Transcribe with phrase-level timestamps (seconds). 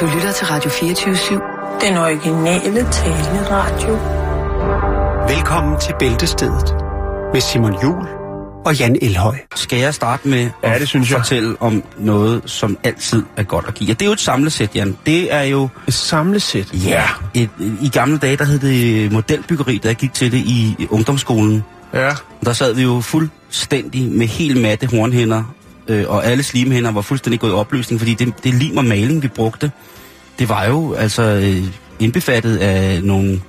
[0.00, 1.86] Du lytter til Radio 24-7.
[1.86, 3.98] Den originale taleradio.
[5.36, 6.74] Velkommen til Bæltestedet
[7.32, 8.06] med Simon Jul
[8.66, 9.36] og Jan Elhøj.
[9.54, 11.18] Skal jeg starte med Ja, at det synes jeg.
[11.18, 13.90] fortælle om noget, som altid er godt at give?
[13.90, 14.96] Og det er jo et samlesæt, Jan.
[15.06, 15.68] Det er jo...
[15.88, 16.74] Et samlesæt.
[16.86, 17.04] Ja.
[17.34, 17.50] Et,
[17.82, 21.64] I gamle dage, der hed det modelbyggeri, da jeg gik til det i ungdomsskolen.
[21.94, 22.10] Ja.
[22.44, 25.54] Der sad vi jo fuldstændig med helt matte hornhænder,
[25.90, 29.22] øh, og alle slimhænder var fuldstændig gået i opløsning, fordi det, det lim og maling,
[29.22, 29.70] vi brugte,
[30.38, 31.64] det var jo altså øh,
[32.00, 33.40] indbefattet af nogle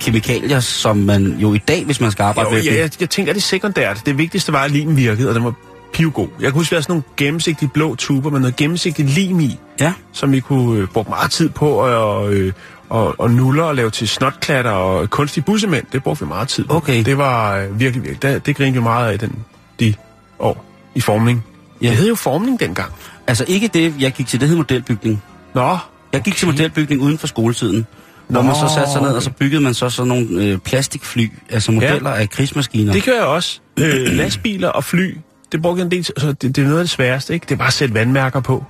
[0.00, 2.62] kemikalier, som man jo i dag, hvis man skal arbejde Jo, med...
[2.62, 4.02] ja, jeg, jeg tænker, det er sekundært.
[4.06, 5.54] Det vigtigste var, at limen virkede, og den var
[5.92, 6.28] pivgod.
[6.40, 9.40] Jeg kan huske, at vi havde sådan nogle gennemsigtige blå tuber med noget gennemsigtigt lim
[9.40, 9.92] i, ja.
[10.12, 12.52] som vi kunne øh, bruge meget tid på og, øh,
[12.88, 15.86] og, og nuller og lave til snotklatter og kunstige bussemænd.
[15.92, 16.74] Det brugte vi meget tid på.
[16.74, 17.04] Okay.
[17.04, 18.22] Det var øh, virkelig, virkelig.
[18.22, 19.32] Det, det grinede vi meget af den,
[19.80, 19.94] de
[20.38, 20.67] år
[20.98, 21.44] i formning.
[21.82, 21.88] Ja.
[21.88, 22.92] Det hed jo formning dengang.
[23.26, 25.22] Altså ikke det, jeg gik til, det hed modelbygning.
[25.54, 25.78] Nå,
[26.12, 27.86] Jeg gik til modelbygning uden for skoletiden,
[28.28, 31.30] hvor man så satte sig ned, og så byggede man så sådan nogle øh, plastikfly,
[31.50, 32.20] altså modeller ja.
[32.20, 32.92] af krigsmaskiner.
[32.92, 33.60] Det gør jeg også.
[33.78, 35.16] Øh, lastbiler og fly,
[35.52, 36.04] det brugte jeg en del.
[36.04, 37.44] Så det, det er noget af det sværeste, ikke?
[37.44, 38.64] Det er bare at sætte vandmærker på.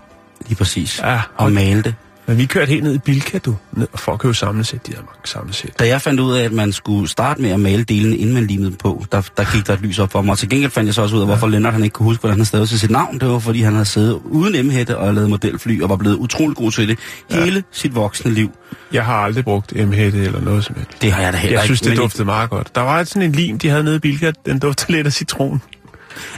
[0.47, 1.01] Lige præcis.
[1.05, 1.95] Ja, og male det.
[2.29, 3.57] Men vi kørte helt ned i Bilka, du,
[3.95, 4.87] for at købe samlesæt.
[4.87, 5.79] De havde mange samlesæt.
[5.79, 8.47] Da jeg fandt ud af, at man skulle starte med at male delene, inden man
[8.47, 10.33] limede dem på, der, der gik der et lys op for mig.
[10.33, 12.21] Og til gengæld fandt jeg så også ud af, hvorfor Lennart han ikke kunne huske,
[12.21, 13.19] hvordan han stavede til sit navn.
[13.21, 16.57] Det var, fordi han havde siddet uden emhætte og lavet modelfly, og var blevet utrolig
[16.57, 16.99] god til det
[17.31, 17.45] Ja.
[17.45, 18.51] hele sit voksne liv.
[18.93, 21.03] Jeg har aldrig brugt M-hætte eller noget som helst.
[21.03, 21.91] Det har jeg da heller Jeg synes, ikke.
[21.91, 22.75] det duftede meget godt.
[22.75, 24.33] Der var sådan en lim, de havde nede i Bilka.
[24.47, 25.63] Den duftede lidt af citron.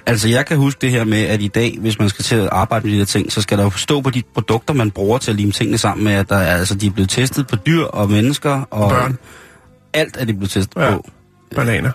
[0.06, 2.48] Altså, jeg kan huske det her med, at i dag, hvis man skal til at
[2.52, 5.18] arbejde med de der ting, så skal der jo stå på de produkter, man bruger
[5.18, 7.56] til at lime tingene sammen med, at der, er- altså, de er blevet testet på
[7.56, 8.62] dyr og mennesker.
[8.70, 9.18] Og Børn.
[9.92, 10.90] Alt er de blevet testet Ja.
[10.96, 11.08] på,
[11.56, 11.90] Bananer.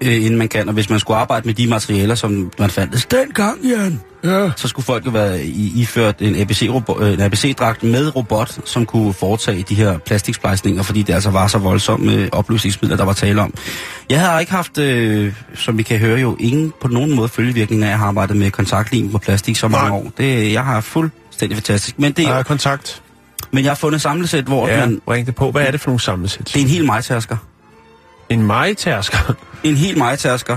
[0.00, 0.68] Øh, inden man kan.
[0.68, 4.50] Og hvis man skulle arbejde med de materialer, som man fandt dengang, Jan, Ja.
[4.56, 8.86] så skulle folk jo være i, iført en ABC-robot- øh, en ABC-dragt med robot, som
[8.86, 13.40] kunne foretage de her plastiksplejsninger, fordi det altså var så voldsomme opløsningsmidler, der var tale
[13.42, 13.54] om.
[14.10, 17.86] Jeg har ikke haft, øh, som vi kan høre jo, ingen på nogen måde følgevirkninger
[17.86, 19.98] af at have arbejdet med kontaktlim på plastik så mange Nej.
[19.98, 20.12] år.
[20.18, 21.98] Det, jeg har fuldstændig fantastisk.
[21.98, 23.02] Men, det, Der er kontakt.
[23.52, 25.50] men jeg har fundet samlesæt, hvor Ja, man, bring det på.
[25.50, 26.46] Hvad er det for nogle samlesæt?
[26.46, 27.36] det er en helt majtærsker.
[28.28, 29.34] En majtærsker.
[29.64, 30.56] En helt majtærsker.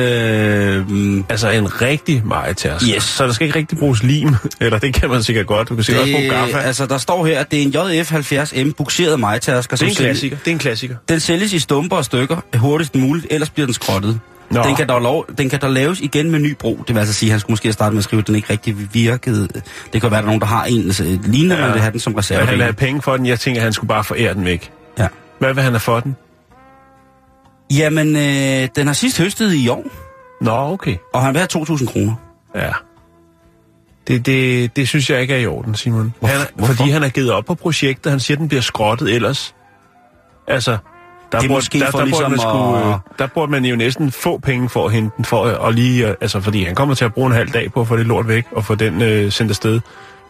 [0.00, 0.84] Øh,
[1.28, 2.94] altså en rigtig majtærsker.
[2.96, 3.02] Yes.
[3.02, 4.34] Så der skal ikke rigtig bruges lim.
[4.60, 5.68] Eller det kan man sikkert godt.
[5.68, 6.58] Du kan sikkert også bruge gaffa.
[6.58, 9.76] altså, der står her, at det er en JF 70M bukseret majtærsker.
[9.76, 10.36] det er en klassiker.
[10.36, 10.96] Det er en klassiker.
[11.08, 14.20] Den sælges i stumper og stykker hurtigst muligt, ellers bliver den skrottet.
[14.50, 14.62] Nå.
[14.62, 16.84] Den kan, dog lov, den kan dog laves igen med ny brug.
[16.86, 18.52] Det vil altså sige, at han skulle måske starte med at skrive, at den ikke
[18.52, 19.48] rigtig virkede.
[19.92, 21.60] Det kan være, at der er nogen, der har en altså, lignende, ja.
[21.60, 22.46] Man vil have den som Men reserve.
[22.46, 23.26] han vil have penge for den.
[23.26, 24.70] Jeg tænker, at han skulle bare forære den væk.
[24.98, 25.08] Ja.
[25.38, 26.16] Hvad vil han have for den?
[27.78, 29.84] Jamen, øh, den har sidst høstet i år,
[30.40, 30.96] Nå, okay.
[31.14, 32.14] og han vil have 2.000 kroner.
[32.54, 32.70] Ja.
[34.08, 36.14] Det, det, det synes jeg ikke er i orden, Simon.
[36.20, 36.74] Hvorfor- Han er, hvorfor?
[36.74, 38.10] fordi han har givet op på projektet.
[38.10, 39.54] Han siger, at den bliver skrottet ellers.
[40.48, 40.78] Altså, der,
[41.30, 43.52] Det er burde, måske der, for der, burde man ligesom skulle, at- øh, der burde
[43.52, 46.64] man jo næsten få penge for at hente den, for og lige, øh, altså, fordi
[46.64, 48.64] han kommer til at bruge en halv dag på at få det lort væk, og
[48.64, 49.80] få den øh, sendt afsted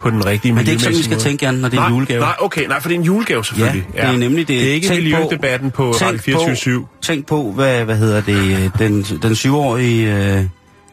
[0.05, 1.23] på den rigtige Men det er ikke sådan, vi skal måde.
[1.23, 2.19] tænke, Jan, når det er nej, en julegave.
[2.19, 3.87] Nej, okay, nej, for det er en julegave selvfølgelig.
[3.95, 4.61] Ja, det er nemlig det.
[4.61, 7.95] Det er ikke Tænk på- miljødebatten på, på Radio 24 på, tænk på, hvad, hvad
[7.97, 10.43] hedder det, øh, den, den syvårige øh,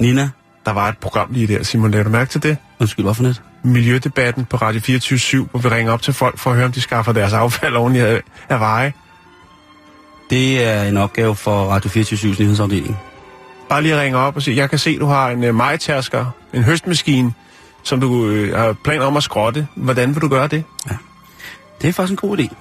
[0.01, 0.31] Nina.
[0.67, 2.57] Der var et program lige der, Simon, lavede du mærke til det?
[2.81, 3.43] Undskyld, hvorfor net?
[3.65, 6.81] Miljødebatten på Radio 24 hvor vi ringer op til folk for at høre, om de
[6.81, 8.93] skaffer deres affald ordentligt af, af veje.
[10.31, 12.99] Det er en opgave for Radio 24 nyhedsafdeling.
[13.69, 16.63] Bare lige ringe op og sige, jeg kan se, du har en uh, majtærsker, en
[16.63, 17.33] høstmaskine,
[17.83, 19.67] som du øh, har planer om at skrotte.
[19.75, 20.65] Hvordan vil du gøre det?
[21.83, 22.55] Det er faktisk en god idé.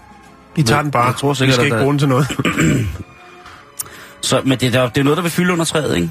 [0.56, 1.06] I tager den bare.
[1.06, 2.28] jeg tror vi sikkert, skal at ikke der- bruge den til noget.
[4.22, 6.10] Så, men det er, det er noget, der vil fylde under træet, ikke?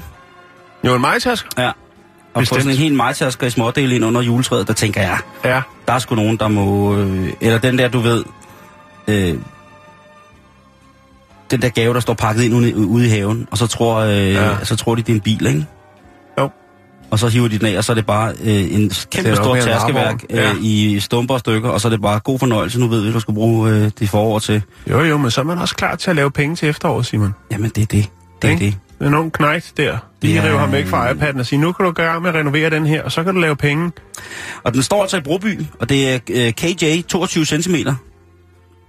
[0.83, 1.49] jo, en majtærsker?
[1.57, 1.71] Ja.
[2.33, 2.61] Og Bestemt.
[2.61, 5.61] sådan en helt majtasker i smådel ind under juletræet, der tænker jeg, Ja.
[5.87, 6.95] der er sgu nogen, der må...
[6.97, 8.23] Øh, eller den der, du ved...
[9.07, 9.35] Øh,
[11.51, 14.33] den der gave, der står pakket ind ude, ude i haven, og så tror, øh,
[14.33, 14.47] ja.
[14.49, 14.63] Ja.
[14.65, 15.65] så tror de, det er en bil, ikke?
[17.11, 19.57] Og så hiver de den af, og så er det bare øh, en kæmpe stor
[19.57, 20.19] varevogn.
[20.29, 22.79] øh, i stumper og stykker, og så er det bare god fornøjelse.
[22.79, 24.61] Nu ved vi, hvad du skal bruge øh, det forår til.
[24.89, 27.33] Jo, jo, men så er man også klar til at lave penge til efteråret, Simon.
[27.51, 28.09] Jamen, det er det.
[28.41, 28.77] Det er det.
[28.99, 29.97] Det er en ung knægt der.
[30.21, 30.43] De Ja.
[30.47, 32.85] rive ham væk fra iPad'en og sige, nu kan du gøre med at renovere den
[32.85, 33.91] her, og så kan du lave penge.
[34.63, 37.75] Og den står altså i Broby, og det er øh, KJ 22 cm.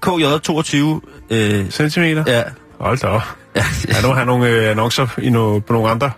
[0.02, 1.00] KJ 22.
[1.30, 2.24] Øh, Centimeter.
[2.26, 2.42] ja.
[2.80, 3.22] Hold da op.
[3.56, 3.64] ja.
[3.88, 6.10] Ja, nu har nogle øh, annoncer i no, på nogle andre,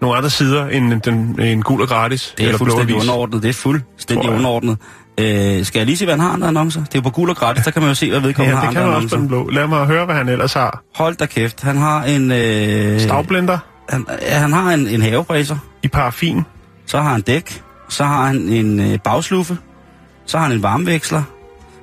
[0.00, 2.34] nogle andre sider end den, en gul og gratis.
[2.36, 3.42] Det er eller fuldstændig blå underordnet.
[3.42, 4.78] Det er fuldstændig underordnet.
[5.20, 6.80] Øh, skal jeg lige se, hvad han har af annoncer?
[6.84, 8.60] Det er jo på gul og gratis, der kan man jo se, hvad vedkommende Ja,
[8.60, 9.48] har det kan man også på den blå.
[9.48, 10.82] Lad mig høre, hvad han ellers har.
[10.94, 11.62] Hold da kæft.
[11.62, 12.32] Han har en...
[12.32, 13.58] Øh, Stavblender
[13.90, 15.56] han, ja, han har en, en havebræser.
[15.82, 16.42] i paraffin.
[16.86, 17.62] Så har han dæk.
[17.88, 19.58] Så har han en øh, bagsluffe.
[20.26, 21.22] Så har han en varmeveksler.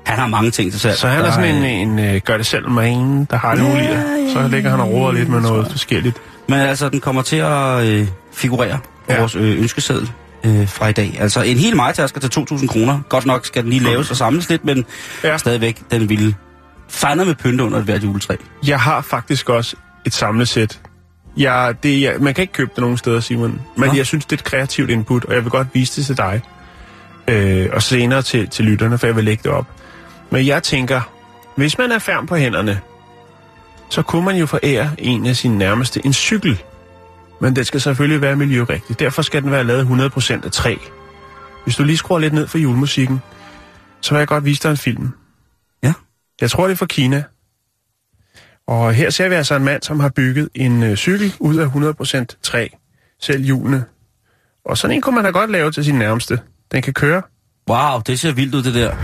[0.07, 0.97] Han har mange ting til salg.
[0.97, 3.63] Så han er sådan en, øh, en, en gør det selv man, der har det
[3.63, 6.17] Ja, ja, Så ligger han og roder lidt med noget forskelligt.
[6.49, 9.13] Men altså, den kommer til at øh, figurere på Ja.
[9.13, 9.19] ja.
[9.19, 10.11] vores øh, ønskeseddel
[10.43, 11.17] øh, fra i dag.
[11.19, 12.99] Altså, en hel majtasker til 2.000 kroner.
[13.09, 14.85] Godt nok skal den lige laves og samles lidt, men
[15.23, 15.29] Ja.
[15.29, 15.37] ja.
[15.37, 16.35] stadigvæk, den ville
[16.89, 18.35] fejne med pynte under et hvert juletræ.
[18.67, 19.75] Jeg har faktisk også
[20.05, 20.79] et samlesæt.
[21.37, 23.61] Jeg, det, jeg, man kan ikke købe det nogen steder, Simon.
[23.77, 23.95] Men Nå.
[23.95, 26.41] jeg synes, det er et kreativt input, og jeg vil godt vise det til dig.
[27.27, 29.65] Øh, og senere til, til lytterne, for jeg vil lægge det op.
[30.31, 31.01] Men jeg tænker,
[31.55, 32.81] hvis man er færm på hænderne,
[33.89, 36.63] så kunne man jo forære en af sine nærmeste en cykel.
[37.41, 38.99] Men det skal selvfølgelig være miljørigtigt.
[38.99, 39.85] Derfor skal den være lavet
[40.17, 40.75] 100% af træ.
[41.63, 43.21] Hvis du lige skruer lidt ned for julemusikken,
[44.01, 45.09] så vil jeg godt vise dig en film.
[45.83, 45.93] Ja.
[46.41, 47.23] Jeg tror, det er fra Kina.
[48.67, 51.65] Og her ser vi altså en mand, som har bygget en øh, cykel ud af
[51.65, 52.67] 100% træ.
[53.21, 53.85] Selv hjulene.
[54.65, 56.39] Og sådan en kunne man da godt lave til sin nærmeste.
[56.71, 57.21] Den kan køre.
[57.69, 58.95] Wow, det ser vildt ud, det der.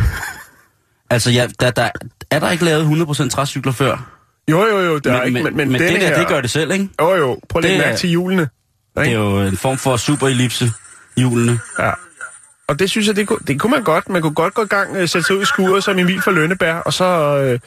[1.10, 1.90] Altså, ja, der, der,
[2.32, 4.10] er der ikke lavet 100% træcykler før?
[4.48, 6.18] Jo, jo, jo, der men, er ikke, men, men, men det der, her...
[6.20, 6.90] det gør det selv, ikke?
[7.02, 8.50] Jo, jo, prøv er- mærke til hjulene.
[8.98, 10.72] Det er jo en form for superellipse,
[11.18, 11.60] hjulene.
[11.80, 11.92] Ja.
[12.68, 14.10] Og det synes jeg, det kunne, det kunne man godt.
[14.10, 16.32] Man kunne godt gå i gang, øh, sætte sig ud i skuret som Emil fra
[16.32, 17.06] Lønneberg, og så,
[17.38, 17.60] øh,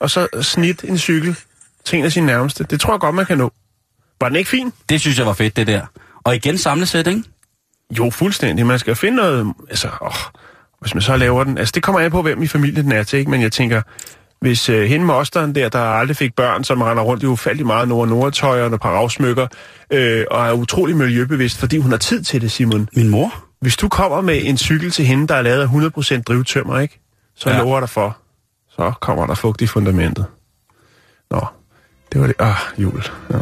[0.00, 1.36] og så snit en cykel
[1.84, 2.64] til en af sine nærmeste.
[2.64, 3.52] Det tror jeg godt, man kan nå.
[4.20, 4.72] Var den ikke fin?
[4.88, 5.86] Det synes jeg var fedt, det der.
[6.24, 7.22] Og igen samlesæt, ikke?
[7.98, 8.66] Jo, fuldstændig.
[8.66, 9.54] Man skal finde noget...
[9.68, 10.12] Altså, åh,
[10.80, 11.58] hvis man så laver den...
[11.58, 13.30] Altså, det kommer an på, hvem i familien den er til, ikke?
[13.30, 13.82] Men jeg tænker,
[14.40, 17.88] hvis øh, hende mosteren der, der aldrig fik børn, som render rundt i ufattelig meget
[17.88, 19.46] nord nordtøj og et par afsmykker,
[19.92, 22.88] øh, og er utrolig miljøbevidst, fordi hun har tid til det, Simon.
[22.96, 23.44] Min mor?
[23.60, 27.00] Hvis du kommer med en cykel til hende, der er lavet af 100% drivtømmer, ikke?
[27.36, 27.56] Så ja.
[27.56, 27.62] Ja.
[27.62, 28.18] lover dig for,
[28.70, 30.26] så kommer der fugt i fundamentet.
[31.30, 31.46] Nå,
[32.12, 32.36] det var det.
[32.38, 33.02] Ah, jul.
[33.30, 33.38] Nå.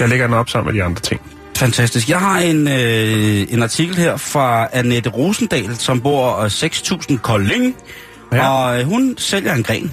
[0.00, 1.20] Jeg lægger den op sammen med de andre ting.
[1.56, 2.08] Fantastisk.
[2.08, 7.76] Jeg har en, øh, en artikel her fra Annette Rosendal, som bor øh, 6.000 Kolding.
[8.32, 8.48] Ja.
[8.48, 9.92] Og øh, hun sælger en gren.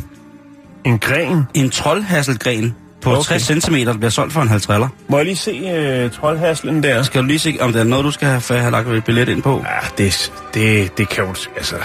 [0.85, 1.43] En gren.
[1.53, 3.19] En troldhasselgren på Okay.
[3.19, 3.39] okay.
[3.39, 4.87] 60 cm, der bliver solgt for en halv triller.
[5.09, 7.03] Må jeg lige se øh, troldhaslen der?
[7.03, 9.29] Skal du lige se, om det er noget, du skal have, har lagt et billet
[9.29, 9.65] ind på?
[9.67, 11.35] Ja, det, det, det kan jo...
[11.57, 11.75] Altså,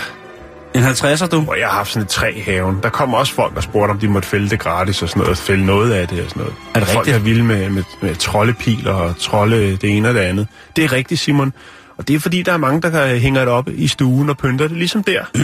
[0.76, 1.44] En 50'er, du?
[1.48, 2.80] og jeg har haft sådan et træ i haven.
[2.82, 5.38] Der kom også folk, der spurgte, om de måtte fælde det gratis og sådan noget.
[5.38, 6.54] Fælde noget af det og sådan noget.
[6.74, 7.16] Er det folk rigtigt?
[7.16, 10.48] er vilde med, med, med troldepiler og trolde det ene og det andet.
[10.76, 11.52] Det er rigtigt, Simon.
[11.96, 14.68] Og det er fordi, der er mange, der hænger det op i stuen og pynter
[14.68, 15.24] det, ligesom der.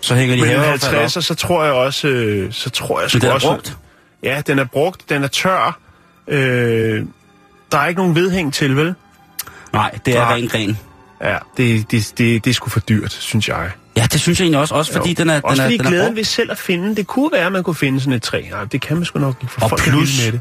[0.00, 1.04] Så hænger de Men en haveaffald op.
[1.04, 2.08] 50'er, så tror jeg også...
[2.08, 3.48] Øh, så tror jeg sgu den er også...
[3.48, 3.76] brugt?
[4.22, 5.08] Ja, den er brugt.
[5.08, 5.78] Den er tør.
[6.28, 7.04] Øh,
[7.72, 8.94] der er ikke nogen vedhæng til, vel?
[9.72, 10.34] Nej, det er Nej.
[10.34, 10.78] ren gren.
[11.22, 13.70] Ja, det, det, det, det er sgu for dyrt, synes jeg.
[13.98, 15.14] Ja, det synes jeg egentlig også, også fordi Jo.
[15.18, 17.30] den er, Også den er, fordi den er glæden ved selv at finde, det kunne
[17.32, 18.42] være, at man kunne finde sådan et træ.
[18.50, 20.40] Nej, det kan man sgu nok ikke, for Og folk er plus- med det.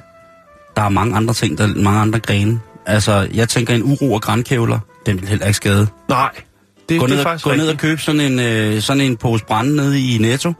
[0.75, 2.59] Der er mange andre ting, der er mange andre grene.
[2.85, 5.87] Altså, jeg tænker en uro og grænkævler, den vil heller ikke skade.
[6.09, 6.29] Nej,
[6.89, 7.81] det, Gå det ned, er og, faktisk gå ned og rigtigt.
[7.81, 10.53] køb sådan en, øh, sådan en pose brænde nede i Netto,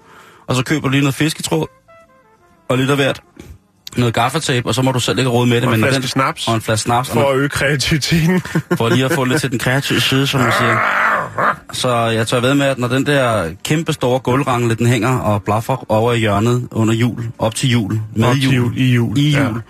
[0.48, 1.68] og så køber du lige noget fisketråd,
[2.70, 3.22] og lidt af hvert,
[3.98, 5.68] noget gaffatape, og så må du selv ikke råde med det.
[5.68, 6.48] Og en når flaske den, snaps.
[6.48, 8.42] Og en flaske snaps, For at øge kreativiteten.
[8.78, 10.78] for lige at få lidt til den kreative side, som man siger.
[11.74, 15.44] Så jeg tør ved med, at når den der kæmpe store gulvrangle, den hænger og
[15.44, 19.18] blaffer over i hjørnet under jul, op til jul, med Op jul, jul, i jul,
[19.18, 19.44] i ja.
[19.44, 19.62] jul,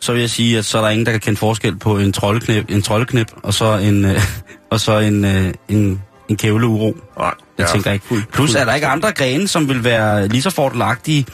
[0.00, 2.12] så vil jeg sige, at så er der ingen, der kan kende forskel på en
[2.12, 4.20] troldeknip, en troldeknip og så en, øh,
[4.70, 6.96] og så en, øh, en, en kævleuro.
[7.18, 8.06] Nej, Jeg ja, tænker ikke.
[8.32, 11.26] Plus er der ikke andre grene, som vil være lige så fordelagtige.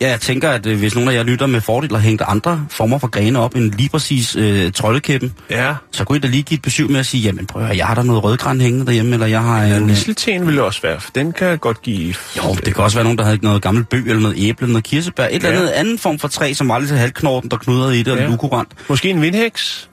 [0.00, 2.66] Ja, jeg tænker, at øh, hvis nogen af jer lytter med fordel og hængt andre
[2.70, 6.42] former for grene op end lige præcis øh, troldekæppen, Ja, så kunne I da lige
[6.42, 8.60] give et besøg med at sige, jamen prøv at høre, jeg har der noget rødgran
[8.60, 9.82] hængende derhjemme, eller jeg har ja en...
[9.82, 12.14] Øh, mistelten ville også være, for den kan godt give...
[12.36, 14.72] jo, det kan også være nogen, der havde noget gammelt bøg, eller noget æble, eller
[14.72, 15.56] noget kirsebær, et eller Ja.
[15.56, 18.24] andet anden form for træ, som var lidt halvknorten, der knudrede i det, og Ja.
[18.24, 18.68] lidt ukurant.
[18.88, 19.88] Måske en vindhæks?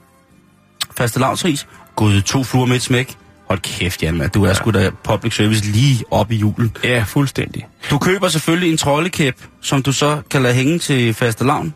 [0.97, 1.67] Faste lavtris.
[1.95, 3.15] Gud, to fluer med et smæk.
[3.51, 4.53] Hold kæft, Jan, du er ja.
[4.53, 6.77] sgu da public service lige op i julen.
[6.83, 7.67] Ja, fuldstændig.
[7.89, 11.73] Du køber selvfølgelig en troldekæp, som du så kan lade hænge til faste lavn.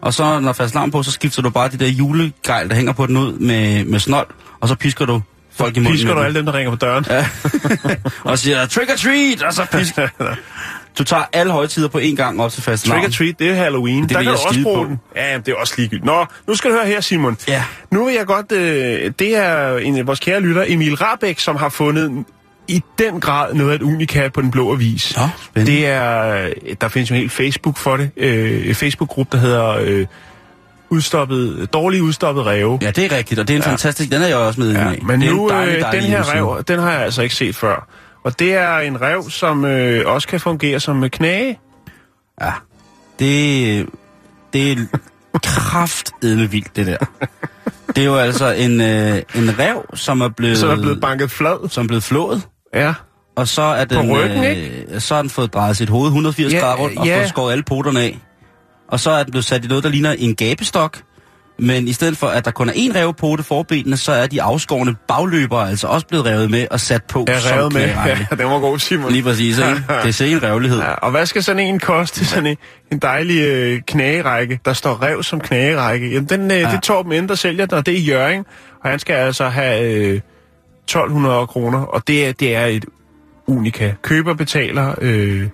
[0.00, 2.92] Og så, når faste lavn på, så skifter du bare de der julegejl, der hænger
[2.92, 4.26] på den ud med, med snold.
[4.60, 5.22] Og så pisker du
[5.56, 7.04] folk i munden Pisker du alle dem, der ringer på døren?
[7.08, 7.26] Ja.
[8.30, 10.08] og siger, trick or treat, og så pisker.
[10.98, 13.54] Du tager alle højtider på én gang op til faste Trick or treat, det er
[13.54, 14.02] Halloween.
[14.02, 14.88] Det der kan du også bruge på.
[14.90, 15.00] den.
[15.16, 16.04] Ja, det er også ligegyldigt.
[16.06, 17.36] Nå, nu skal du høre her, Simon.
[17.48, 17.64] Ja.
[17.90, 18.52] Nu vil jeg godt...
[18.52, 22.24] Øh, det er en af vores kære lytter, Emil Rabeck, som har fundet
[22.68, 25.16] i den grad noget af et unikat på den blå avis.
[25.16, 25.72] Nå, spændende.
[25.78, 26.48] det er...
[26.80, 28.10] Der findes jo en hel Facebook for det.
[28.16, 29.68] Øh, en Facebook-gruppe, der hedder...
[29.82, 30.06] Øh,
[30.90, 32.78] udstoppet, dårligt udstoppet ræve.
[32.82, 33.70] Ja, det er rigtigt, og det er en ja.
[33.70, 34.10] fantastisk...
[34.10, 34.98] Den er jeg også med Ja, i.
[35.02, 37.56] men nu, en dejlig, øh, dejlig den her rev, den har jeg altså ikke set
[37.56, 37.88] før.
[38.26, 41.58] Og det er en rev, som øh, også kan fungere som øh, knage.
[42.40, 42.52] Ja,
[43.18, 43.86] det,
[44.52, 44.76] det er
[45.42, 46.96] kraftedme vildt, det der.
[47.88, 51.30] Det er jo altså en, øh, en rev, som er blevet, Så er blevet banket
[51.30, 51.68] flad.
[51.68, 52.42] som er blevet flået.
[52.74, 52.94] Ja.
[53.36, 56.58] og så er den, ryggen, øh, så har den fået drejet sit hoved 180 Ja,
[56.58, 57.18] grader rundt, og ja.
[57.18, 58.18] fået skåret alle poterne af.
[58.88, 61.02] Og så er den blevet sat i noget, der ligner en gabestok,
[61.58, 64.96] men i stedet for, at der kun er én revepote forbenene, så er de afskårne
[65.08, 67.82] bagløbere altså også blevet revet med og sat på som revet med.
[68.06, 69.12] Ja, den var god, Simon.
[69.12, 69.70] Lige præcis, ikke?
[70.02, 70.78] Det er sikkert en revlighed.
[70.78, 72.24] Ja, og hvad skal sådan en koste?
[72.36, 72.56] Sådan en,
[72.92, 76.10] en dejlig øh, knagerække, der står rev som knagerække.
[76.10, 76.70] Jamen, den, øh, ja.
[76.70, 78.44] det Torben Ende, der sælger den, og det er Jørgen.
[78.84, 80.20] Og han skal altså have øh,
[80.84, 82.84] 1200 kroner, og det er, det er et
[83.46, 83.92] unika.
[84.02, 85.48] Køber betaler øh,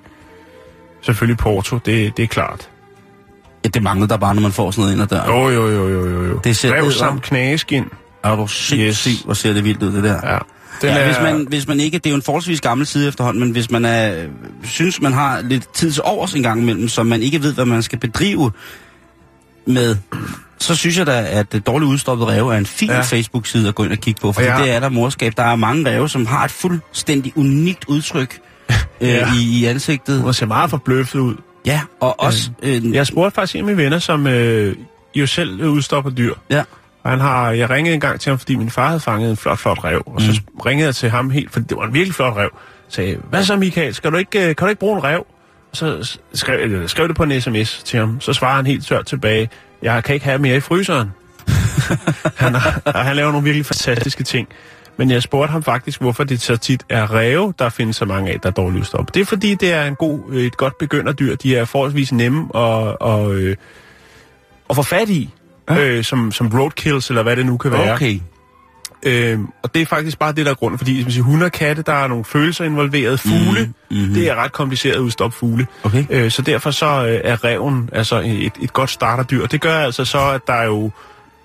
[1.02, 2.68] selvfølgelig porto, det, det er klart.
[3.64, 5.30] Ja, det mangler der bare, når man får sådan noget ind ad døren.
[5.30, 6.24] Jo, jo, jo, jo, jo.
[6.24, 6.40] jo.
[6.44, 7.84] Det ser rev samt knageskin.
[8.24, 9.20] Er du sindssygt, yes.
[9.24, 10.32] hvor ser det vildt ud, det der.
[10.32, 10.38] Ja.
[10.82, 13.08] Den ja, er, hvis, man, hvis man ikke, det er jo en forholdsvis gammel side
[13.08, 14.24] efterhånden, men hvis man er,
[14.64, 17.64] synes, man har lidt tid til overs en gang imellem, så man ikke ved, hvad
[17.64, 18.50] man skal bedrive
[19.66, 19.96] med,
[20.58, 23.00] så synes jeg da, at det dårligt udstoppet ræve er en fin Ja.
[23.00, 24.58] Facebook-side at gå ind og kigge på, for Ja.
[24.62, 25.32] det er der morskab.
[25.36, 28.38] Der er mange ræve, som har et fuldstændig unikt udtryk
[29.00, 29.32] øh, Ja.
[29.34, 30.20] i, i ansigtet.
[30.20, 31.34] Hun ser meget forbløffet ud.
[31.66, 32.50] Ja, og også...
[32.62, 34.76] Øh, Jeg spurgte faktisk en af mine venner, som øh,
[35.14, 36.34] jo selv udstopper dyr.
[36.50, 36.62] ja.
[37.04, 39.36] Og han har, jeg ringede en gang til ham, fordi min far havde fanget en
[39.36, 40.02] flot, flot rev.
[40.06, 40.60] Og så Mm.
[40.66, 42.50] ringede jeg til ham helt, for det var en virkelig flot rev.
[42.88, 45.26] Sagde, hvad så Michael, skal du ikke, øh, kan du ikke bruge en rev?
[45.70, 48.20] Og så skrev, eller, skrev det på en sms til ham.
[48.20, 49.48] Så svarer han helt tørt tilbage,
[49.82, 51.10] jeg kan ikke have mere i fryseren.
[52.36, 54.48] han, har, han laver nogle virkelig fantastiske ting.
[54.96, 58.30] Men jeg spurgte ham faktisk, hvorfor det så tit er ræve, der findes så mange
[58.32, 59.14] af, der er dårligt udstoppet.
[59.14, 61.36] Det er fordi, det er en god, øh, et godt begynderdyr.
[61.36, 63.56] De er forholdsvis nemme at, og, øh,
[64.70, 65.30] at få fat i.
[65.70, 67.92] Øh, som, som roadkills, eller hvad det nu kan være.
[67.94, 68.20] Okay.
[69.02, 70.78] Øh, og det er faktisk bare det, der er grunden.
[70.78, 73.20] Fordi hvis man siger hunde og katte, der er nogle følelser involveret.
[73.20, 74.14] Fugle, Mhm, mhm.
[74.14, 75.66] det er ret kompliceret at udstoppe fugle.
[75.84, 76.04] Okay.
[76.10, 79.46] Øh, så derfor så øh, er reven altså et, et godt starterdyr.
[79.46, 80.90] Det gør altså så, at der er jo...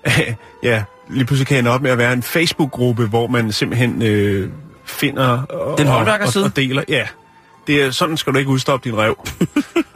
[0.62, 4.50] ja, lige pludselig kan ende op med at være en Facebook-gruppe, hvor man simpelthen øh,
[4.84, 6.44] finder og, Den håndværkerside?
[6.44, 6.82] og, og deler.
[6.88, 7.06] Ja,
[7.66, 9.28] det er, sådan skal du ikke udstoppe din rev.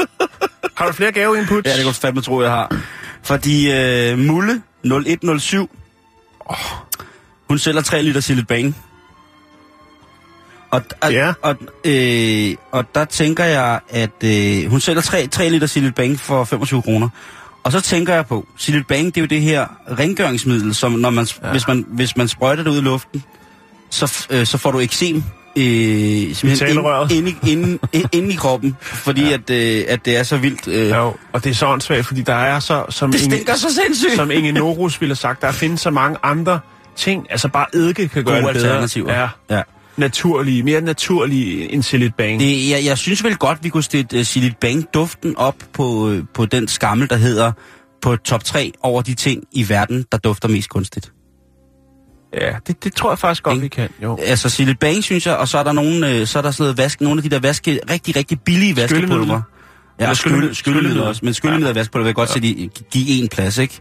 [0.76, 1.66] har du flere gaveinputs?
[1.66, 2.76] Ja, det kan du fandme tro, jeg har.
[3.22, 5.70] Fordi øh, Mulle 0107,
[6.40, 6.56] oh,
[7.48, 8.76] hun sælger 3 liter Sillet Bang.
[10.70, 11.32] Og, og, Ja.
[11.42, 16.20] og, øh, og der tænker jeg, at øh, hun sælger 3, 3 liter Sillet Bang
[16.20, 17.08] for 25 kroner.
[17.64, 19.66] Og så tænker jeg på, Sillet Bang, det er jo det her
[19.98, 21.50] rengøringsmiddel, som når man, ja.
[21.50, 23.24] hvis, man, hvis man sprøjter det ud i luften,
[23.90, 25.22] så, øh, så får du eksem øh,
[26.34, 27.12] simpelthen talerøret.
[27.12, 29.32] ind, ind, i- ind, ind, i kroppen, fordi ja.
[29.32, 30.68] at, øh, at det er så vildt.
[30.68, 32.84] Øh, Jo, og det er så åndssvagt, fordi der er så...
[32.88, 34.12] Som det Inge- så sindssygt.
[34.16, 36.60] som Inge Norus ville have sagt, der findes så mange andre
[36.96, 37.26] ting.
[37.30, 39.28] Altså bare eddike kan gøre Gode det bedre.
[39.50, 39.62] Ja, ja.
[39.96, 42.40] Naturlige, mere naturlige end Sillet Bang.
[42.40, 46.24] Det, jeg, jeg synes vel godt, vi kunne stille uh, Silent Bang-duften op på, øh,
[46.34, 47.52] på den skammel, der hedder
[48.02, 51.12] på top 3 over de ting i verden, der dufter mest kunstigt.
[52.40, 53.62] Ja, det, det tror jeg faktisk godt, Ikke?
[53.62, 53.88] vi kan.
[54.02, 54.18] Jo.
[54.22, 56.62] Altså Silent Bang, synes jeg, og så er der nogle, øh, så er der sådan
[56.62, 59.40] noget vask, nogle af de der vaske, rigtig, rigtig billige vaskepulver.
[60.00, 61.20] Ja, og skylle, skyllemiddel også.
[61.24, 62.32] Men skyllemiddel og vaskepulver vil jeg godt ja.
[62.32, 63.80] sætte i, give en plads, ikke?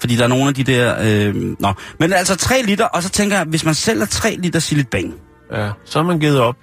[0.00, 0.96] Fordi der er nogle af de der...
[1.02, 1.72] Øh, nå.
[2.00, 5.14] Men altså 3 liter, og så tænker jeg, hvis man sælger 3 liter Silent Bang,
[5.52, 6.56] Ja, så har man givet op.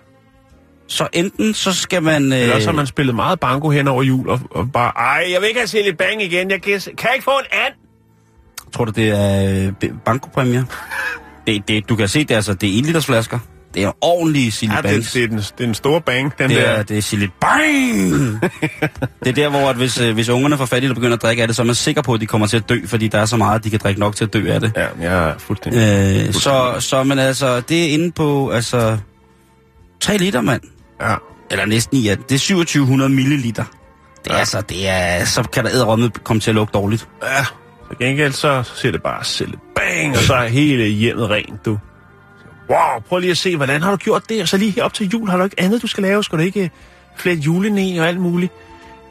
[0.87, 2.33] så enten så skal man...
[2.33, 5.27] Øh, Eller så har man spillet meget banko hen over jul, og, og bare, ej,
[5.31, 7.73] jeg vil ikke have Sillet Bang igen, jeg kan, kan jeg ikke få en and?
[8.73, 10.63] Tror du, det er øh, bankopræmier?
[11.47, 13.39] det, det, du kan se, det er, altså, det er 1 liters flasker.
[13.75, 15.05] Det er ordentlige Silly Ja, Bangs.
[15.11, 16.63] det, det, er den, det er den store bang, den det der.
[16.63, 18.41] er, det er Silly Bang!
[19.23, 21.15] det er der, hvor at hvis, øh, hvis ungerne får fat i det og begynder
[21.15, 22.79] at drikke af det, så er man sikker på, at de kommer til at dø,
[22.85, 24.71] fordi der er så meget, at de kan drikke nok til at dø af det.
[24.75, 26.25] Ja, jeg er fuldstændig...
[26.27, 28.97] Øh, så, så, men altså, det er inde på, altså,
[30.01, 30.61] 3 liter, mand.
[31.01, 31.15] Ja.
[31.51, 33.63] Eller næsten i, at det er 2700 milliliter.
[34.23, 34.39] Det er Ja.
[34.39, 37.07] altså, det er, så kan der æderrømme komme til at lugte dårligt.
[37.23, 37.45] Ja,
[37.89, 41.77] til gengæld så ser det bare selv bang, og så er hele hjemmet rent, du.
[42.69, 44.41] Wow, prøv lige at se, hvordan har du gjort det?
[44.41, 46.23] Og så lige herop til jul, har du ikke andet, du skal lave?
[46.23, 46.69] Skal du ikke øh,
[47.17, 48.53] flette julene og alt muligt?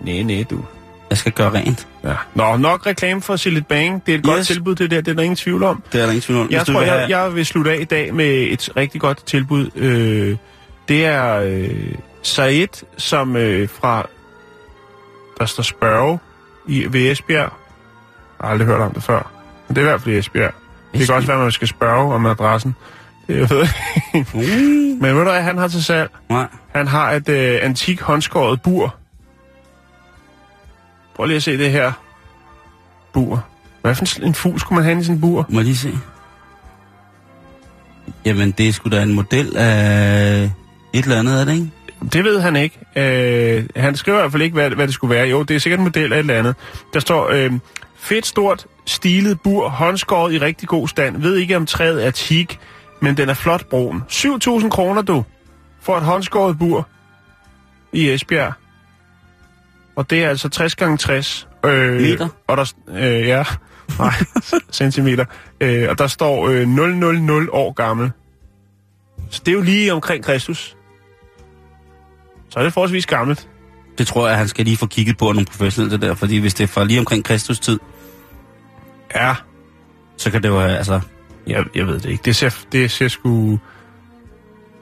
[0.01, 0.65] Nej, nej, du.
[1.11, 1.89] Jeg skal gøre rent.
[2.05, 2.15] Ja.
[2.35, 4.07] Nå, nok reklame for Sillet Bang.
[4.07, 4.35] Det er et yes.
[4.35, 5.01] godt tilbud, det der.
[5.01, 5.83] Det er der ingen tvivl om.
[5.93, 6.51] Det er der ingen tvivl om.
[6.51, 9.71] Jeg tror, vil jeg, jeg vil slutte af i dag med et rigtig godt tilbud.
[9.77, 10.37] Øh,
[10.89, 14.07] det er øh, Said, som øh, fra...
[15.39, 16.19] Der står spørge
[16.69, 17.39] i, ved Esbjerg.
[17.39, 17.51] Jeg
[18.41, 19.31] har aldrig hørt om det før.
[19.69, 20.55] Men det er i hvert fald i Esbjerg.
[20.93, 22.77] Det kan også være, at man skal spørge om adressen.
[23.29, 23.67] Jeg ved
[24.15, 24.31] ikke.
[24.35, 24.43] Uh,
[25.03, 26.11] Men ved du hvad, han har til salg?
[26.31, 26.47] nej.
[26.75, 28.95] Han har et øh, antik håndskåret bur.
[31.17, 31.93] Prøv lige at se det her
[33.13, 33.45] bur.
[33.83, 35.47] Hvad for en, en fugl skulle man have i sin bur?
[35.49, 35.99] Må jeg lige se?
[38.25, 40.43] Jamen, det er sgu da en model af
[40.93, 41.71] et eller andet, er det ikke?
[42.13, 42.79] Det ved han ikke.
[42.97, 45.27] Øh, han skriver i hvert fald ikke, hvad, hvad det skulle være.
[45.27, 46.55] Jo, det er sikkert en model af et eller andet.
[46.95, 47.53] Der står, øh,
[47.99, 51.17] fedt, stort, stilet bur, håndskåret i rigtig god stand.
[51.23, 52.47] Ved ikke, om træet er teak,
[53.01, 54.03] men den er flot brun.
[54.11, 55.25] 7.000 kroner, du.
[55.81, 56.89] for et håndskåret bur
[57.93, 58.53] i Esbjerg.
[59.97, 61.49] Og det er altså 60 gange 60.
[61.65, 62.29] Øh, Meter?
[62.47, 63.45] Og der, øh, ja,
[63.99, 64.13] nej,
[64.73, 65.25] centimeter.
[65.61, 68.11] Øh, og der står øh, 000 år gammel.
[69.31, 70.77] Så det er jo lige omkring Kristus.
[72.51, 73.49] Så er det forholdsvis gammelt.
[73.99, 76.65] Det tror jeg, han skal lige få kigget på nogle professionelle der, fordi hvis det
[76.65, 77.79] er fra lige omkring Kristus tid,
[79.15, 79.35] Ja,
[80.17, 81.01] så kan det jo altså...
[81.47, 82.23] jeg, jeg ved det ikke.
[82.25, 83.59] Det ser, det ser sgu...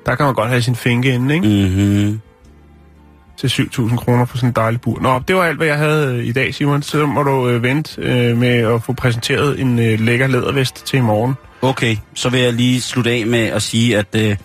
[0.07, 1.47] Der kan man godt have sin finke inde, ikke?
[1.47, 2.21] Mm-hmm.
[3.37, 5.01] til 7.000 kroner for sådan en dejlig bur.
[5.01, 6.83] Nå, det var alt, hvad jeg havde øh, i dag, Simon.
[6.83, 10.97] Så må du øh, vente øh, med at få præsenteret en øh, lækker lædervest til
[10.97, 11.35] i morgen.
[11.63, 14.37] Okay, så vil jeg lige slutte af med at sige, at øh,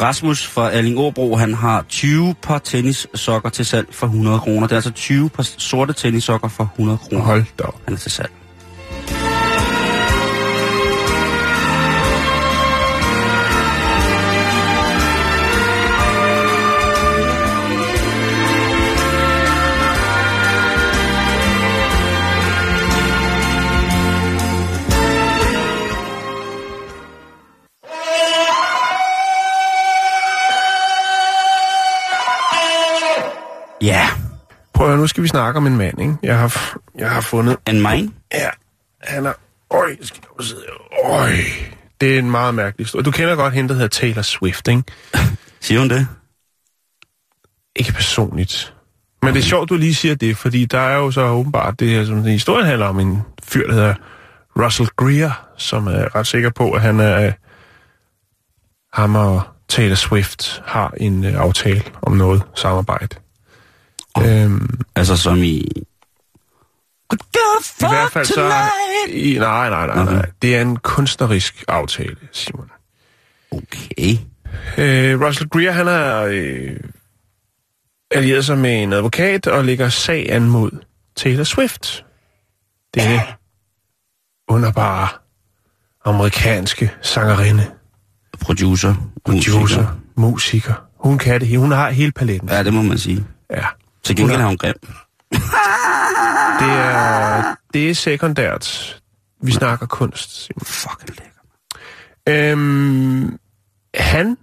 [0.00, 4.66] Rasmus fra Alling Åbro, han har 20 par tennissokker til salg for 100 kroner.
[4.66, 7.22] Det er altså 20 par sorte tennissokker for 100 kroner.
[7.22, 7.80] Hold da op.
[7.84, 8.30] Han er til salg.
[33.84, 34.08] Ja,
[34.74, 36.16] Prøv at høre, nu skal vi snakke om en mand, ikke?
[36.22, 37.56] Jeg har, jeg har fundet...
[37.68, 38.12] en mine.
[38.32, 38.48] Ja,
[39.02, 39.32] han er...
[39.70, 40.62] Øj, jeg skal og sidde...
[41.04, 41.32] Øj,
[42.00, 43.04] det er en meget mærkelig historie.
[43.04, 44.82] Du kender godt hende, der hedder Taylor Swift, ikke?
[45.60, 46.06] Siger hun det?
[47.76, 48.74] Ikke personligt.
[49.22, 51.88] Men det er sjovt, du lige siger det, fordi der er jo så åbenbart det
[51.88, 53.94] her, som den historien handler om, en fyr, der hedder
[54.58, 57.32] Russell Greer, som er ret sikker på, at han er...
[58.92, 63.16] Ham og Taylor Swift har en øh, aftale om noget samarbejde.
[64.22, 65.68] Øhm, Altså som i...
[67.12, 67.16] I
[67.78, 68.52] hvert fald så...
[69.08, 70.30] I, nej, nej, nej, nej.
[70.42, 72.70] Det er en kunstnerisk aftale, Simon.
[73.50, 74.16] Okay.
[74.78, 76.76] Øh, Russell Greer, han har øh,
[78.10, 80.70] allieret sig med en advokat og lægger sag an mod
[81.16, 82.04] Taylor Swift.
[82.94, 83.20] Denne
[84.48, 85.08] underbare
[86.04, 87.66] amerikanske sangerinde,
[88.40, 88.94] Producer.
[89.24, 90.00] producer, musiker.
[90.16, 90.74] musiker.
[90.98, 91.58] Hun kan det.
[91.58, 92.48] Hun har hele paletten.
[92.48, 93.24] Ja, det må man sige.
[93.50, 93.66] Ja.
[94.04, 94.74] Til gengæld er hun grim.
[96.60, 99.00] Det er, det er sekundært.
[99.42, 100.44] Vi snakker kunst.
[100.44, 100.64] Simon.
[100.64, 102.52] Fucking lækker.
[102.52, 103.38] Øhm,
[103.94, 104.36] han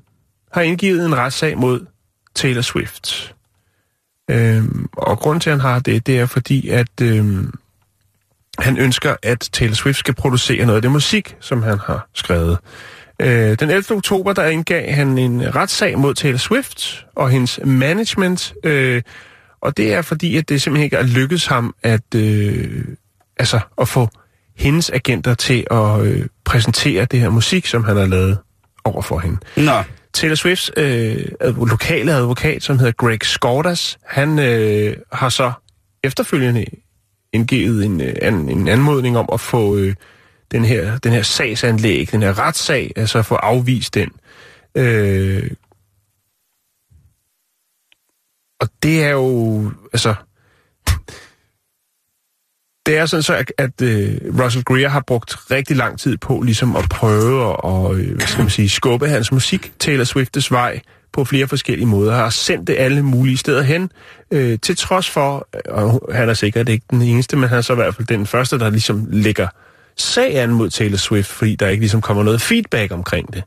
[0.51, 1.85] har indgivet en retssag mod
[2.35, 3.35] Taylor Swift.
[4.29, 7.53] Øhm, og grunden til, at han har det, det er fordi, at øhm,
[8.59, 12.57] han ønsker, at Taylor Swift skal producere noget af det musik, som han har skrevet.
[13.21, 13.91] Øh, den 11.
[13.91, 19.01] oktober, der indgav han en retssag mod Taylor Swift og hendes management, øh,
[19.61, 22.85] og det er fordi, at det simpelthen ikke er lykkedes ham at, øh,
[23.37, 24.09] altså, at få
[24.55, 28.37] hendes agenter til at øh, præsentere det her musik, som han har lavet
[28.83, 29.37] over for hende.
[29.57, 35.51] Nå, Taylor Swifts øh, adv- lokale advokat, som hedder Greg Skordas, han øh, har så
[36.03, 36.65] efterfølgende
[37.33, 39.95] indgivet en, øh, an, en anmodning om at få øh,
[40.51, 44.09] den, her, den her sagsanlæg, den her retssag, altså få afvist den.
[44.75, 45.51] Øh,
[48.61, 50.15] og det er jo, altså,
[52.85, 56.41] det er sådan så, at, at uh, Russell Greer har brugt rigtig lang tid på
[56.41, 60.51] ligesom at prøve at og, øh, hvad skal man sige, skubbe hans musik Taylor Swifts
[60.51, 60.79] vej
[61.13, 62.15] på flere forskellige måder.
[62.15, 63.91] Har sendt det alle mulige steder hen,
[64.31, 67.73] øh, til trods for, og han er sikkert ikke den eneste, men han er så
[67.73, 69.47] i hvert fald den første, der ligesom lægger
[69.97, 73.43] sag an mod Taylor Swift, fordi der ikke ligesom kommer noget feedback omkring det.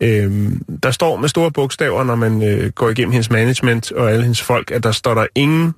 [0.00, 4.22] Øhm, der står med store bogstaver, når man øh, går igennem hendes management og alle
[4.22, 5.74] hendes folk, at der står der ingen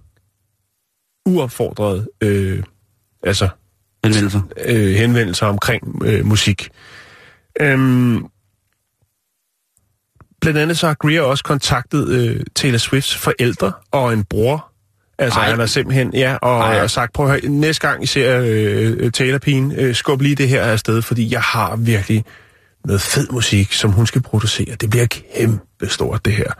[1.27, 2.63] uopfordret øh,
[3.23, 3.49] altså
[4.05, 4.41] henvendelser.
[4.67, 6.69] øh, henvendelser omkring øh, musik.
[7.61, 8.27] Øhm,
[10.41, 14.70] blandt andet så har Greer også kontaktet øh, Taylor Swifts forældre og en bror.
[15.21, 15.49] Altså Ej.
[15.51, 16.83] han har simpelthen, ja, og, Ej.
[16.83, 20.49] og sagt, prøv at høre, næste gang I ser øh, Taylor-pigen, øh, skub lige det
[20.49, 22.25] her afsted, fordi jeg har virkelig
[22.85, 24.75] noget fed musik, som hun skal producere.
[24.75, 26.53] Det bliver kæmpe stort, det her.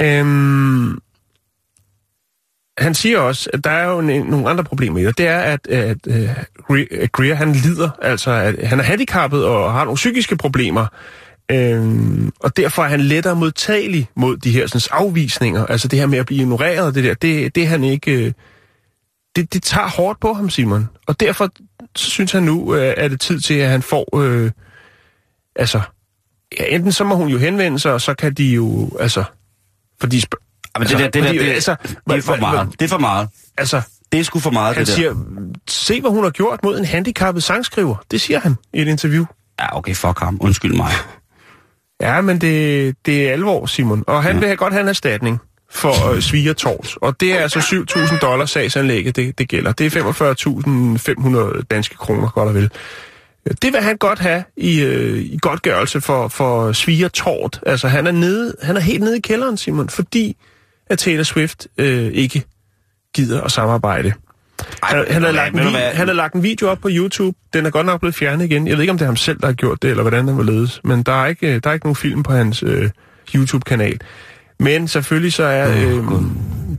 [0.00, 0.98] Øhm,
[2.78, 5.18] han siger også, at der er jo en, nogle andre problemer i det.
[5.18, 5.96] Det er, at, at,
[6.70, 10.86] Gre- Greer, han lider, altså at han er handicappet og har nogle psykiske problemer.
[11.50, 15.66] Øhm, og derfor er han lettere modtagelig mod de her sådan, afvisninger.
[15.66, 18.12] Altså det her med at blive ignoreret, det der, det, det er han ikke...
[18.12, 18.32] øh,
[19.36, 20.88] Det, det tager hårdt på ham, Simon.
[21.06, 21.48] Og derfor
[21.96, 24.18] så synes han nu, øh, er det tid til, at han får...
[24.22, 24.50] Øh,
[25.56, 25.80] altså,
[26.60, 28.90] ja, enten så må hun jo henvende sig, og så kan de jo...
[29.00, 29.24] Altså,
[30.00, 30.16] fordi...
[30.16, 31.76] Ja, men det, der, det, der, fordi, det, altså,
[32.08, 32.68] det er for meget.
[32.80, 33.28] Det er for meget.
[33.58, 33.82] Altså,
[34.12, 34.94] Det er sgu for meget, han det der.
[34.94, 35.14] siger,
[35.68, 37.96] se hvad hun har gjort mod en handicappet sangskriver.
[38.10, 39.24] Det siger han i et interview.
[39.60, 40.36] Ja, okay, fuck ham.
[40.40, 40.90] Undskyld mig.
[42.00, 44.04] Ja, men det, det er alvor, Simon.
[44.06, 46.96] Og han vil godt have en erstatning for øh, svigertors.
[46.96, 49.72] Og det er altså 7.000 dollars sagsanlægget, det, det gælder.
[49.72, 52.70] Det er 45.500 danske kroner, godt og vel.
[53.62, 57.60] Det vil han godt have i, øh, i godtgørelse for, for svigertort.
[57.66, 60.36] Altså, han er, nede, han er helt nede i kælderen, Simon, fordi
[60.86, 62.44] at Taylor Swift øh, ikke
[63.14, 64.12] gider at samarbejde.
[64.82, 65.80] Han, han, har lagt en, hvad?
[65.80, 67.36] han har lagt en video op på YouTube.
[67.52, 68.66] Den er godt nok blevet fjernet igen.
[68.66, 70.36] Jeg ved ikke, om det er ham selv, der har gjort det, eller hvordan det
[70.36, 70.80] var ledes.
[70.84, 72.90] Men der er ikke, der er ikke nogen film på hans øh,
[73.34, 74.00] YouTube-kanal.
[74.58, 76.04] Men selvfølgelig så er øh,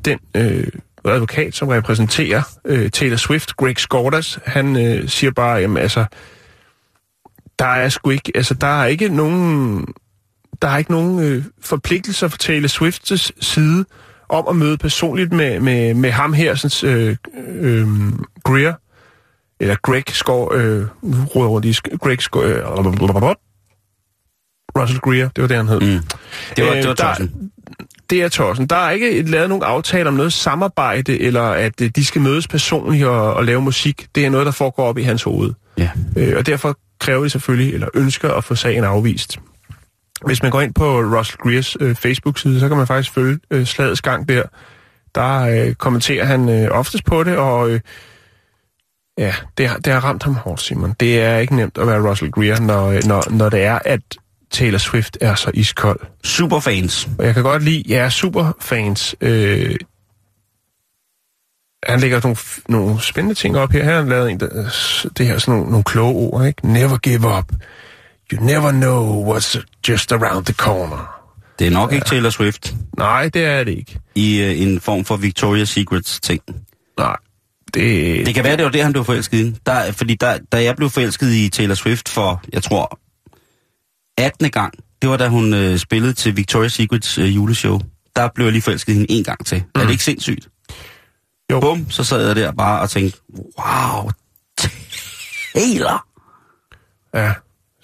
[0.06, 0.68] den øh,
[1.06, 6.06] advokat, som repræsenterer øh, Taylor Swift, Greg Skordas, han øh, siger bare, jamen altså,
[7.60, 9.86] der er sgu ikke, altså der er ikke nogen,
[10.62, 13.86] der er ikke nogen øh, forpligtelser fra Taylor Swifts side
[14.30, 17.16] om at møde personligt med, med, med ham her, sådan, øh,
[17.60, 17.88] øh,
[18.44, 18.74] Greer,
[19.60, 22.62] eller Greg Skor, øh, nu råder jeg rundt i, Greg Skor, øh,
[24.78, 25.80] Russell Greer, det var det, han hed.
[25.80, 26.04] Mm.
[26.56, 27.52] Det var, Øh, det var der- tossen.
[28.10, 28.68] Det er tossen.
[28.68, 32.48] Der er ikke lavet nogen aftale om noget samarbejde, eller at øh, de skal mødes
[32.48, 34.08] personligt og, og lave musik.
[34.16, 35.54] Det er noget, der foregår op i hans hoved.
[35.78, 35.90] Ja.
[36.18, 39.40] Øh, og derfor kræver de selvfølgelig, eller ønsker at få sagen afvist.
[40.26, 43.66] Hvis man går ind på Russell Greers øh, Facebook-side, så kan man faktisk følge øh,
[43.66, 44.44] slagets gang der.
[45.16, 47.80] Der øh, kommenterer han øh, oftest på det, og øh,
[49.18, 50.94] ja, det, har- det har ramt ham hårdt, Simon.
[51.00, 54.02] Det er ikke nemt at være Russell Greer, når, øh, når, når det er, at
[54.52, 56.00] Taylor Swift er så iskold.
[56.24, 57.10] Superfans.
[57.20, 59.16] Og jeg kan godt lide jeres superfans.
[59.22, 59.76] Øh,
[61.84, 62.38] han lægger nogle,
[62.70, 63.84] nogle spændende ting op her.
[63.84, 64.48] Her har han lavet en, der,
[65.18, 66.68] det her sådan nogle, nogle kloge ord, ikke?
[66.74, 67.52] Never give up.
[68.34, 69.58] You never know what's
[69.90, 71.14] just around the corner.
[71.60, 74.00] Det er nok ikke Taylor Swift Nej, det er det ikke.
[74.16, 76.42] i øh, en form for Victoria's Secrets ting.
[76.98, 77.16] Nej,
[77.74, 78.26] det...
[78.26, 79.56] Det kan være, det var det, han blev forelsket i.
[79.66, 83.00] Der, fordi der, da jeg blev forelsket i Taylor Swift for, jeg tror,
[84.18, 84.52] 18.
[84.52, 87.80] gang, det var da hun øh, spillede til Victoria's Secrets øh, juleshow.
[88.16, 89.58] Der blev jeg lige forelsket i hende en gang til.
[89.76, 89.82] Mm.
[89.82, 90.48] Er det ikke sindssygt?
[91.52, 91.60] Jo.
[91.60, 93.20] Bum, så sad jeg der bare og tænkte,
[93.60, 94.12] wow,
[95.56, 96.06] Taylor.
[97.14, 97.34] Ja,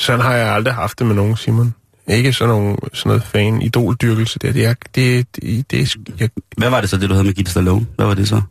[0.04, 1.76] sådan har jeg aldrig haft det med nogen, Simon.
[2.08, 4.52] Ikke sådan, nogle, sådan noget fan idoldyrkelse der.
[4.52, 7.26] Det er, det, det, det er, jeg, jeg Hvad var det så, det du havde
[7.26, 7.88] med Gitte Stallone?
[7.96, 8.42] Hvad var det så?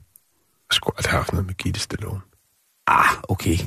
[0.72, 2.20] skulle aldrig have haft noget med Gitte Stallone.
[2.86, 3.58] Ah, okay.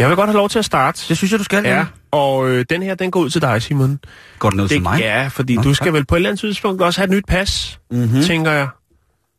[0.00, 1.04] Jeg vil godt have lov til at starte.
[1.08, 1.64] Det synes jeg, du skal.
[1.64, 3.98] Ja, og øh, den her, den går ud til dig, Simon.
[4.38, 5.00] Går det ned til Det, mig?
[5.00, 5.94] ja, fordi Nå, du skal tak.
[5.94, 8.22] vel på et eller andet tidspunkt også have et nyt pas, mm-hmm.
[8.22, 8.68] tænker jeg.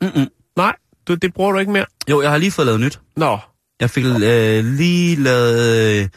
[0.01, 0.27] Mm-mm.
[0.57, 0.75] Nej,
[1.07, 1.85] du, det bruger du ikke mere.
[2.09, 2.99] Jo, jeg har lige fået lavet nyt.
[3.17, 3.37] Nå,
[3.79, 6.09] Jeg fik øh, lige lavet...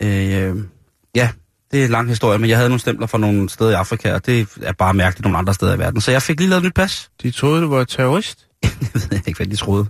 [0.00, 0.56] Øh, øh,
[1.14, 1.28] ja,
[1.72, 4.14] det er en lang historie, men jeg havde nogle stempler fra nogle steder i Afrika,
[4.14, 6.00] og det er bare mærkeligt nogle andre steder i verden.
[6.00, 7.10] Så jeg fik lige lavet et nyt pas.
[7.22, 8.46] de troede, du var terrorist.
[8.62, 8.70] jeg
[9.10, 9.86] ved ikke, hvad de troede.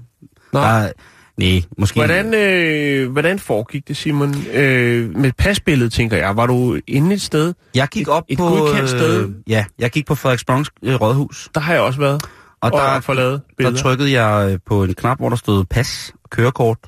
[0.52, 0.60] Nå.
[0.60, 0.92] Bare,
[1.40, 2.00] nej, måske...
[2.00, 4.34] Hvordan, øh, hvordan foregik det, Simon?
[4.52, 6.36] Øh, med pasbilledet, tænker jeg.
[6.36, 7.54] Var du inde et sted?
[7.74, 8.44] Jeg gik op et på...
[8.48, 9.22] godkendt sted?
[9.24, 12.22] Øh, ja, jeg gik på Frederiksbrunds øh, rådhus, Der har jeg også været.
[12.24, 12.30] og
[12.62, 13.76] Og der, der, få lavet der billeder.
[13.82, 16.78] trykkede jeg øh, på en knap, hvor der stod pas, kørekort,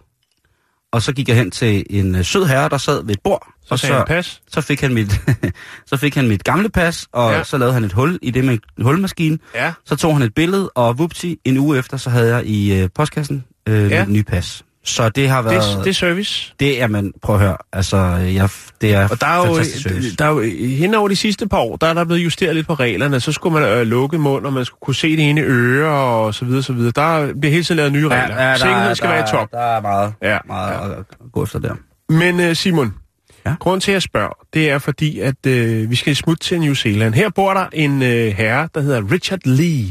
[0.93, 3.47] og så gik jeg hen til en øh, sød herre, der sad ved et bord,
[3.65, 4.43] så og sagde så, pas.
[4.49, 5.21] så fik han mit,
[5.91, 7.37] så fik han mit gamle pas, og Ja.
[7.37, 7.45] ja.
[7.45, 9.39] så lavede han et hul i det med en hulmaskine.
[9.55, 9.73] Ja.
[9.85, 12.89] Så tog han et billede, og vupti, en uge efter, så havde jeg i øh,
[12.95, 14.05] postkassen øh, Ja.
[14.05, 14.65] mit nye pas.
[14.85, 15.85] Så det har Det, været...
[15.85, 16.55] det er service.
[16.61, 18.49] det er man, prøv at høre, altså, jeg,
[18.81, 20.17] det er Og der er jo, service.
[20.17, 20.41] der er jo
[20.77, 23.21] hen over de sidste par år, der er der blevet justeret lidt på reglerne.
[23.21, 26.35] Så skulle man øh, lukke mund, og man skulle kunne se det ene øre, og
[26.35, 26.93] så videre, så videre.
[26.97, 28.43] Der bliver hele tiden lavet nye regler.
[28.43, 29.51] Ja, ja, Sikkerheden skal der, være i top.
[29.53, 30.99] Der er meget, Ja, meget ja.
[30.99, 31.75] at gå efter der.
[32.09, 32.95] Men uh, Simon,
[33.47, 33.55] ja?
[33.61, 36.75] Grund til at jeg spørger, det er fordi, at uh, vi skal smutte til New
[36.75, 37.15] Zealand.
[37.15, 39.87] Her bor der en uh, herre, der hedder Richard Lee.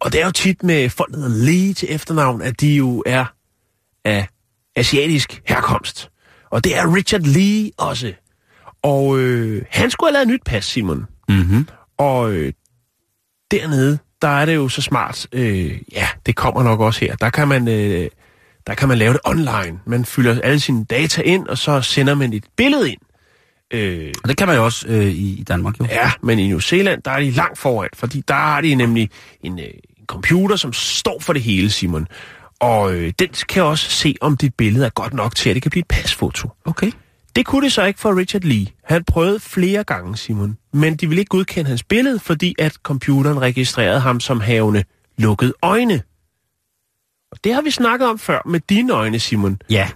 [0.00, 3.24] Og det er jo tit med folk, der Lee til efternavn, at de jo er
[4.04, 4.28] af
[4.76, 6.10] asiatisk herkomst.
[6.50, 8.12] Og det er Richard Lee også.
[8.82, 11.06] Og øh, han skulle have lavet et nyt pas, Simon.
[11.28, 11.68] Mm-hmm.
[11.98, 12.52] Og øh,
[13.50, 15.26] dernede, der er det jo så smart.
[15.32, 17.16] Øh, ja, det kommer nok også her.
[17.16, 17.68] Der kan man...
[17.68, 18.08] Øh,
[18.66, 19.80] der kan man lave det online.
[19.86, 23.00] Man fylder alle sine data ind, og så sender man et billede ind.
[23.70, 25.84] Øh, Og det kan man jo også øh, i, i Danmark jo.
[25.90, 29.10] ja, men i New Zealand, der er de langt foran, fordi der har de nemlig
[29.40, 32.06] en, øh, en computer, som står for det hele, Simon.
[32.60, 35.62] Og øh, den kan også se, om dit billede er godt nok til, at det
[35.62, 36.48] kan blive et pasfoto.
[36.64, 36.92] Okay.
[37.36, 38.66] Det kunne det så ikke for Richard Lee.
[38.84, 40.58] Han prøvede flere gange, Simon.
[40.72, 44.84] Men de ville ikke godkende hans billede, fordi at computeren registrerede ham som havende
[45.18, 46.02] lukket øjne.
[47.32, 49.58] Og det har vi snakket om før med dine øjne, Simon.
[49.70, 49.88] Ja.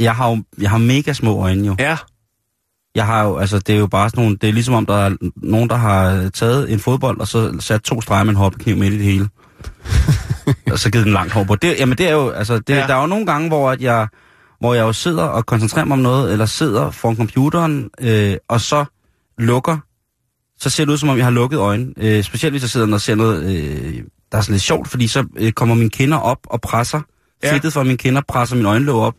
[0.00, 1.76] Jeg har jo jeg har mega små øjne jo.
[1.78, 1.96] Ja.
[2.94, 4.94] Jeg har jo, altså det er jo bare sådan nogle, det er ligesom om, der
[4.94, 8.76] er nogen, der har taget en fodbold, og så sat to streger med en hoppekniv
[8.76, 9.28] midt i det hele.
[10.72, 11.54] og så givet den langt hår på.
[11.56, 12.86] Det, jamen det er jo, altså, det, Ja.
[12.86, 14.08] der er jo nogle gange, hvor, at jeg,
[14.60, 18.60] hvor jeg jo sidder og koncentrerer mig om noget, eller sidder foran computeren, øh, og
[18.60, 18.84] så
[19.38, 19.78] lukker,
[20.60, 21.92] så ser det ud, som om jeg har lukket øjnene.
[21.96, 23.94] Øh, specielt hvis jeg sidder og ser noget, øh,
[24.32, 27.00] der er sådan lidt sjovt, fordi så øh, kommer mine kinder op og presser,
[27.42, 27.54] Ja.
[27.54, 29.14] fedtet fra mine kinder presser mine øjenlåg op.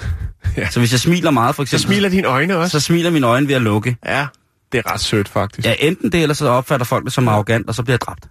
[0.56, 0.68] Ja.
[0.70, 2.80] Så hvis jeg smiler meget, for Så eksempel, smiler dine øjne også.
[2.80, 3.96] så smiler mine øjne ved at lukke.
[4.06, 4.26] Ja,
[4.72, 5.66] det er ret sødt faktisk.
[5.68, 8.26] Ja, enten det, eller så opfatter folk det som arrogant, og så bliver jeg dræbt.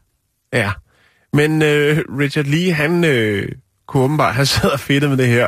[0.54, 0.72] Ja.
[1.34, 3.50] Men øh, Richard Lee, han øh,
[3.88, 5.48] kunne åbenbart, han sad og fedtede med det her.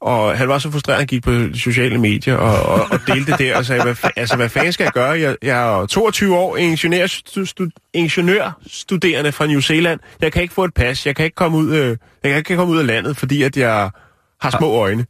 [0.00, 3.30] Og han var så frustreret, at han gik på sociale medier og, og, og delte
[3.32, 5.10] det der og sagde, hvad, altså, hvad fanden skal jeg gøre?
[5.20, 10.00] Jeg, jeg er 22 år, ingeniørstu- ingeniørstuderende fra New Zealand.
[10.20, 11.06] Jeg kan ikke få et pas.
[11.06, 11.88] Jeg kan ikke komme ud, øh,
[12.22, 13.90] jeg kan ikke komme ud af landet, fordi at jeg
[14.42, 15.06] har små øjne.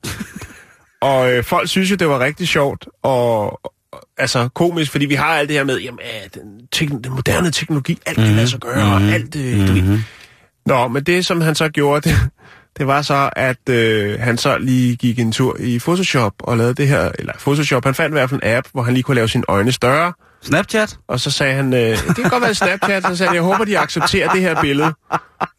[1.00, 3.60] Og øh, folk synes jo, det var rigtig sjovt og
[4.18, 5.98] altså komisk, fordi vi har alt det her med, jamen,
[6.34, 6.42] den,
[6.76, 9.98] tek- den moderne teknologi, alt kan lade sig gøre, og alt, øh, du ved.
[10.66, 12.18] Nå, men det, som han så gjorde, det,
[12.78, 16.74] det var så, at øh, han så lige gik en tur i Photoshop og lavede
[16.74, 19.14] det her, eller Photoshop, han fandt i hvert fald en app, hvor han lige kunne
[19.14, 20.96] lave sine øjne større, Snapchat?
[21.08, 23.64] og så sagde han, øh, det kan godt være Snapchat, så sagde han, jeg håber,
[23.64, 24.92] de accepterer det her billede.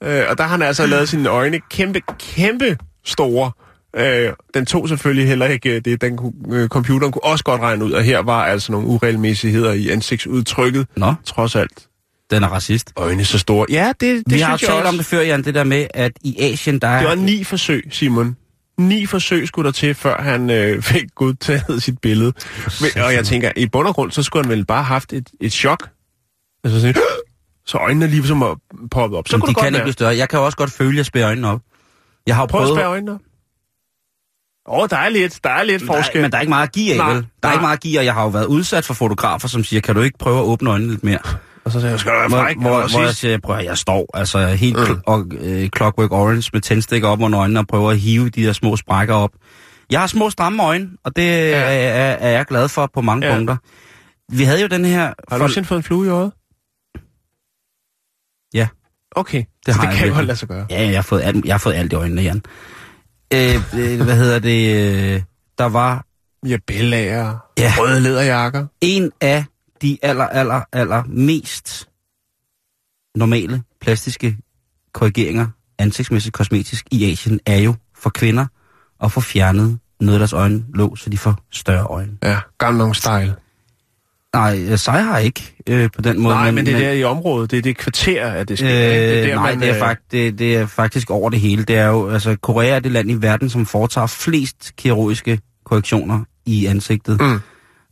[0.04, 3.52] Øh, og der har han altså lavet sine øjne kæmpe, kæmpe store.
[3.98, 6.20] Øh, den tog selvfølgelig heller ikke øh, det, den
[6.52, 10.88] øh, computeren kunne også godt regne ud, og her var altså nogle uregelmæssigheder i ansigtsudtrykket,
[10.96, 11.88] Nå, trods alt.
[12.32, 12.94] den er racist.
[12.96, 13.66] Øjne så store.
[13.70, 15.88] Ja, det, det Vi har jo synes talt om det før, Jan, det der med,
[15.94, 17.00] at i Asien, der er...
[17.00, 18.36] Det var ni forsøg, Simon.
[18.78, 22.34] Ni forsøg skulle der til, før han øh, fik godtaget sit billede.
[22.82, 25.30] Men, og jeg tænker, i bund og grund, så skulle han vel bare haft et,
[25.42, 25.90] et chok.
[26.64, 26.96] Altså sådan,
[27.66, 28.60] så øjnene lige som er
[28.92, 29.28] poppet op.
[29.28, 30.16] Så Men kunne de det godt kan ikke blive større.
[30.18, 31.62] Jeg kan jo også godt føle, at jeg spærer øjnene op.
[32.28, 32.78] Jeg har Prøv at prøvet...
[32.78, 33.20] spære øjnene op.
[34.70, 36.18] Åh, oh, der er lidt, der er lidt Der forskel.
[36.18, 37.16] er, men der er ikke meget at give af, Nej, vel?
[37.22, 37.50] Der nej.
[37.52, 39.82] er ikke meget at give, og jeg har jo været udsat for fotografer, som siger,
[39.82, 41.20] kan du ikke prøve at åbne øjnene lidt mere?
[41.66, 42.58] Og så siger jeg, skal være Hvor, fræk?
[42.58, 45.02] hvor, Og hvor jeg siger, prøv at jeg står altså helt mm.
[45.08, 48.54] og, øh, Clockwork Orange med tændstikker op under øjnene og prøver at hive de der
[48.54, 49.30] små sprækker op.
[49.92, 51.60] Jeg har små stramme øjne, og det ja.
[51.60, 53.36] er, er jeg glad for på mange Ja.
[53.36, 53.56] punkter.
[54.32, 55.02] Vi havde jo den her...
[55.02, 56.32] Har du nogensinde fået en flue i øjet?
[58.54, 58.68] Ja.
[59.16, 60.66] Okay, Det har det jeg kan jo lade sig gøre.
[60.70, 62.42] Ja, jeg har fået alt, jeg har fået alt i øjnene, Jan.
[63.34, 64.76] Øh, øh, hvad hedder det?
[65.16, 65.22] Øh,
[65.58, 66.06] der var
[66.48, 67.74] Ja, bellager, Ja.
[67.78, 68.68] røde læderjakker.
[68.82, 69.46] en af
[69.82, 71.90] de aller, aller, aller mest
[73.16, 74.38] normale plastiske
[74.94, 75.48] korrigeringer,
[75.80, 78.46] ansigtsmæssigt kosmetisk i Asien, er jo for kvinder
[79.04, 82.18] at få fjernet noget af deres øjne låg, så de får større øjne.
[82.24, 83.36] Ja, Gangnam Style.
[84.34, 86.36] Nej, øh, sig har ikke øh, på den måde.
[86.36, 88.70] Nej, men det er der i området, det er det kvarter, at det sker.
[88.70, 91.30] Øh, det er der, nej, man, det, er øh, fakt, det, det er faktisk over
[91.30, 91.64] det hele.
[91.64, 96.20] Det er jo, altså, Korea er det land i verden, som foretager flest kirurgiske korrektioner
[96.46, 97.22] i ansigtet.
[97.22, 97.40] Mm.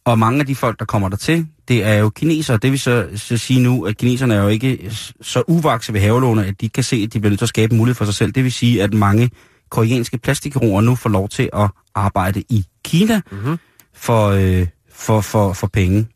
[0.06, 2.58] Og mange af de folk, der kommer der til, det er jo kinesere.
[2.58, 6.45] Det vil så, så sige nu, at kineserne er jo ikke så uvakse ved havelåne,
[6.45, 8.32] at de kan se, at de bliver nødt til at skabe mulighed for sig selv.
[8.32, 9.30] Det vil sige, at mange
[9.69, 13.58] koreanske plastikkirurger nu får lov til at arbejde i Kina Mhm.
[13.95, 16.08] for, øh, for, for, for penge,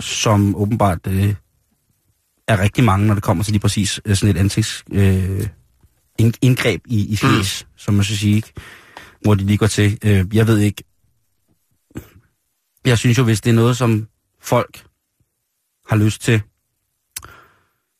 [0.00, 1.34] som åbenbart øh,
[2.48, 5.46] er rigtig mange, når det kommer til lige præcis øh, sådan et ansigts øh,
[6.18, 7.70] ind- indgreb i, i fjes, mm.
[7.76, 8.52] som man så sige, ikke?
[9.22, 9.98] hvor de lige går til.
[10.04, 10.84] Øh, jeg ved ikke.
[12.84, 14.08] Jeg synes jo, hvis det er noget, som
[14.42, 14.84] folk
[15.88, 16.42] har lyst til,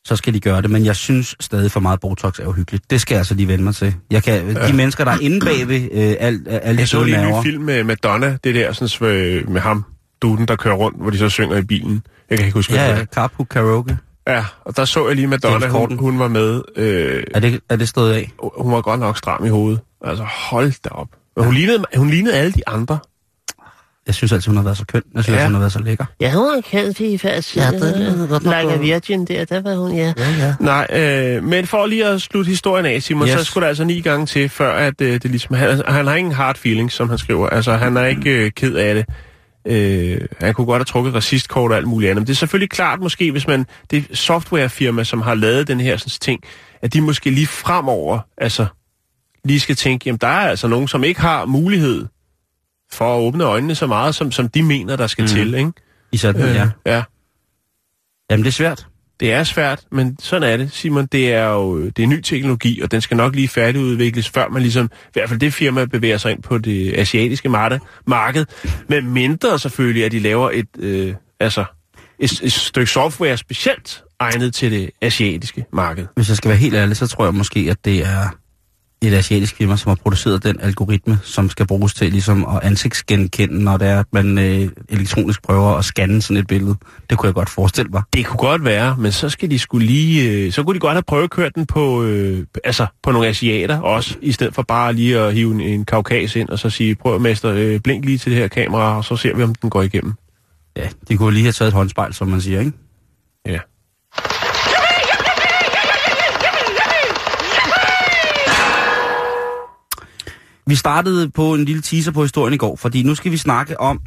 [0.04, 0.70] så skal de gøre det.
[0.70, 2.90] Men jeg synes stadig for meget Botox er uhyggeligt.
[2.90, 3.94] Det skal jeg altså lige vende mig til.
[4.10, 4.68] Jeg kan, ja.
[4.68, 7.62] De mennesker, der er inde bagved øh, alt, alt Jeg så lige en ny film
[7.64, 9.84] med Madonna, det der sådan, øh, med ham,
[10.22, 12.02] duden, der kører rundt, hvor de så synger i bilen.
[12.30, 13.98] Jeg kan ikke huske, hvad Ja, det ja, Carpool Karaoke.
[14.26, 14.32] er.
[14.34, 16.62] Ja, og der så jeg lige Madonna, hun, hun var med.
[16.76, 18.32] Øh, Er det, er det stået af?
[18.58, 19.80] hun var godt nok stram i hovedet.
[20.04, 21.08] Altså, hold da op.
[21.36, 22.98] Men hun, lignede, hun lignede alle de andre.
[24.06, 25.02] Jeg synes altid, hun har været så køn.
[25.14, 25.32] Jeg synes Ja.
[25.32, 25.38] ja.
[25.38, 26.04] altid, hun har været så lækker.
[26.20, 27.56] Ja, hun var kendt i fast.
[27.56, 28.80] Ja, det er godt nok Like a godt.
[28.82, 30.12] Virgin der, der var hun, ja.
[30.18, 30.54] Ja, ja.
[30.60, 30.86] Nej,
[31.36, 33.28] øh, men for lige at slutte historien af, Simon.
[33.28, 33.38] Yes.
[33.38, 35.54] så skulle der altså ni gange til, før at øh, det ligesom...
[35.56, 37.48] Han, han har ingen hard feelings, som han skriver.
[37.48, 39.04] Altså, han er ikke øh, ked af det.
[39.66, 42.22] Øh, han kunne godt have trukket racistkort og alt muligt andet.
[42.22, 43.66] Men det er selvfølgelig klart måske, hvis man...
[43.90, 46.42] Det softwarefirma, som har lavet den her sådan, ting,
[46.82, 48.66] at de måske lige fremover, altså
[49.44, 52.06] lige skal tænke, jamen der er altså nogen, som ikke har mulighed
[52.92, 55.28] for at åbne øjnene så meget, som, som de mener, der skal mm.
[55.28, 55.72] til, ikke?
[56.12, 56.54] I sådan, øh.
[56.54, 56.70] ja.
[56.86, 57.02] ja.
[58.30, 58.86] Jamen, det er svært.
[59.20, 61.06] Det er svært, men sådan er det, Simon.
[61.06, 64.62] Det er jo det er ny teknologi, og den skal nok lige færdigudvikles, før man
[64.62, 68.44] ligesom, i hvert fald det firma, bevæger sig ind på det asiatiske marked, Men
[68.88, 71.64] med mindre selvfølgelig, at de laver et, øh, altså,
[72.18, 76.06] et, et stykke software specielt egnet til det asiatiske marked.
[76.14, 78.28] Hvis jeg skal være helt ærlig, så tror jeg måske, at det er
[79.02, 83.64] et asiatisk firma, som har produceret den algoritme, som skal bruges til ligesom at ansigtsgenkende,
[83.64, 86.76] når det er, at man øh, elektronisk prøver at scanne sådan et billede.
[87.10, 88.02] Det kunne jeg godt forestille mig.
[88.12, 91.08] Det kunne godt være, men så skal de skulle lige, øh, så kunne de godt
[91.10, 95.18] have køre den på, øh, altså på nogle asiater også, i stedet for bare lige
[95.18, 98.32] at hive en, en kaukas ind og så sige, prøv mester, øh, blink lige til
[98.32, 100.12] det her kamera, og så ser vi, om den går igennem.
[100.76, 102.72] Ja, de kunne lige have taget et håndspejl, som man siger, ikke?
[103.46, 103.58] Ja.
[110.66, 113.80] Vi startede på en lille teaser på historien i går, fordi nu skal vi snakke
[113.80, 114.00] om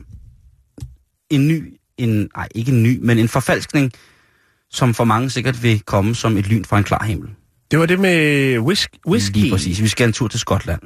[1.30, 3.92] en ny, en, nej ikke en ny, men en forfalskning,
[4.70, 7.30] som for mange sikkert vil komme som et lyn fra en klar himmel.
[7.72, 9.38] Det var det med whisk, whisky.
[9.38, 9.82] Lige præcis.
[9.82, 10.82] Vi skal en tur til Skotland.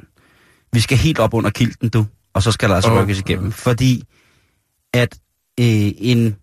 [0.72, 2.06] Vi skal helt op under kilten, du.
[2.34, 3.52] Og så skal der altså oh, rykkes igennem.
[3.52, 4.04] Fordi
[4.94, 5.18] at
[5.60, 6.36] øh, en,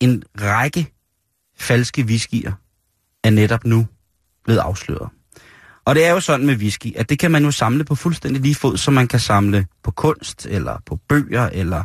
[0.00, 0.92] en række
[1.58, 2.52] falske whiskyer
[3.24, 3.86] er netop nu
[4.44, 5.08] blevet afsløret.
[5.84, 8.42] Og det er jo sådan med whisky, at det kan man jo samle på fuldstændig
[8.42, 11.84] lige fod, som man kan samle på kunst, eller på bøger, eller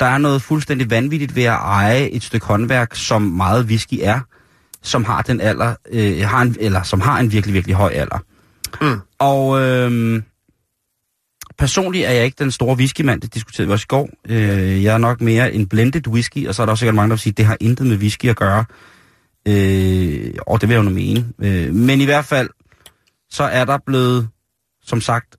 [0.00, 4.20] der er noget fuldstændig vanvittigt ved at eje et stykke håndværk, som meget whisky er,
[4.82, 8.18] som har den alder, øh, har en, eller som har en virkelig, virkelig høj alder.
[8.80, 9.00] Mm.
[9.18, 10.22] Og øh,
[11.58, 14.10] personligt er jeg ikke den store whiskymand, det diskuterede vi også i går.
[14.28, 17.08] Øh, jeg er nok mere en blended whisky, og så er der også sikkert mange,
[17.08, 18.64] der vil sige, at det har intet med whisky at gøre.
[19.48, 21.28] Øh, og det vil jeg jo nu mene.
[21.42, 22.48] Øh, men i hvert fald,
[23.30, 24.28] så er der blevet,
[24.82, 25.36] som sagt,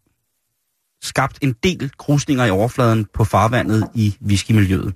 [1.03, 4.93] skabt en del krusninger i overfladen på farvandet i whiskymiljøet.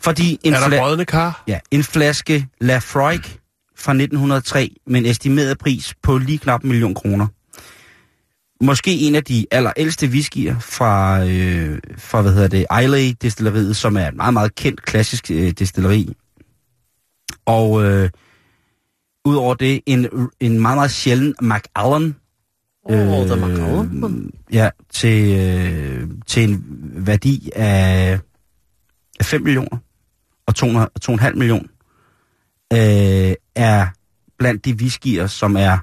[0.00, 1.42] Fordi en, Er der brødende kar?
[1.46, 3.20] ja, en flaske Lafroig
[3.76, 7.26] fra 1903 med en estimeret pris på lige knap en million kroner.
[8.64, 13.96] Måske en af de allerældste whiskyer fra, øh, fra hvad hedder det, Islay destilleriet, som
[13.96, 16.12] er et meget, meget kendt klassisk øh, destilleri.
[17.46, 18.10] Og øh,
[19.28, 20.06] udover det, en,
[20.40, 22.14] en meget, meget sjælden Macallan.
[22.84, 24.30] Åh, der er Macallan.
[24.52, 26.64] Ja, til, øh, til en
[27.06, 28.18] værdi af,
[29.20, 29.78] af 5 millioner
[30.46, 31.68] og 200 2,5 millioner
[32.72, 33.86] øh, er
[34.38, 35.78] blandt de whiskyer, som er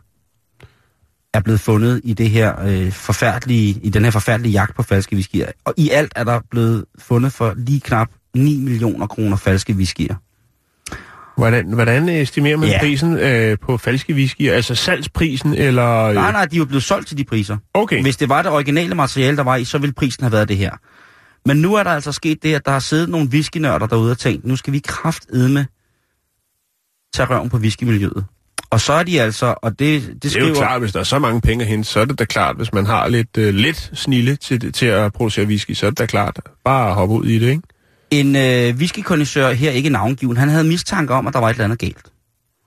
[1.33, 5.15] er blevet fundet i det her øh, forfærdelige, i den her forfærdelige jagt på falske
[5.15, 5.51] whiskyer.
[5.65, 10.15] Og i alt er der blevet fundet for lige knap 9 millioner kroner falske whiskyer.
[11.37, 12.79] Hvordan, hvordan estimerer man Ja.
[12.79, 14.49] prisen øh, på falske whisky?
[14.49, 16.03] Altså salgsprisen, eller...
[16.03, 17.57] øh, Nej, nej, de er jo blevet solgt til de priser.
[17.73, 18.01] Okay.
[18.01, 20.57] Hvis det var det originale materiale, der var i, så ville prisen have været det
[20.57, 20.71] her.
[21.47, 24.17] Men nu er der altså sket det, at der har siddet nogle whiskynørder derude og
[24.17, 25.67] tænkt, nu skal vi kraftedme
[27.13, 28.25] tage røven på whiskymiljøet.
[28.69, 30.47] Og så er de altså, og det, det Det er skriver...
[30.47, 32.55] jo klart, hvis der er så mange penge at hente, så er det da klart,
[32.57, 35.99] hvis man har lidt, øh, lidt snille til, til at producere whisky, så er det
[35.99, 36.39] da klart.
[36.65, 37.61] Bare hoppe ud i det, ikke?
[38.19, 41.63] En øh, whiskykondisseur, her ikke navngiven, han havde mistanke om, at der var et eller
[41.63, 42.11] andet galt.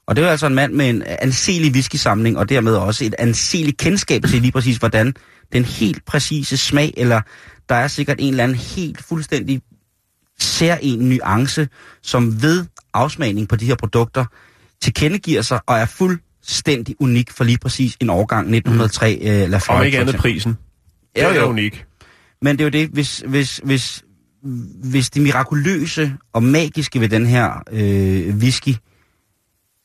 [0.07, 3.77] Og det var altså en mand med en anselig whiskysamling, og dermed også et anseligt
[3.77, 5.15] kendskab til lige præcis, hvordan
[5.53, 7.21] den helt præcise smag, eller
[7.69, 9.63] der er sikkert en eller anden helt fuldstændig
[10.41, 11.69] særlig nuance,
[12.03, 14.25] som ved afsmagning på de her produkter
[14.83, 19.29] tilkendegiver sig og er fuldstændig unik for lige præcis en årgang 1903 mm.
[19.29, 19.79] øh, Lafroig.
[19.79, 20.57] Om ikke andet prisen.
[21.17, 21.49] Ja, Det er jo.
[21.49, 21.85] unik.
[22.43, 24.05] Men det er jo det, hvis, hvis, hvis,
[24.83, 28.75] hvis det mirakuløse og magiske ved den her øh, whisky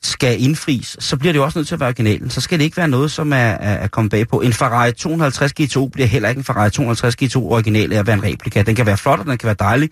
[0.04, 2.30] skal indfries, så bliver det jo også nødt til at være originalen.
[2.30, 4.42] Så skal det ikke være noget, som er, er, er kommet bag på.
[4.42, 8.18] En Ferrari 250 GTO bliver heller ikke en Ferrari 250 GTO original af at være
[8.18, 8.62] en replika.
[8.62, 9.90] Den kan være flot, og den kan være dejlig.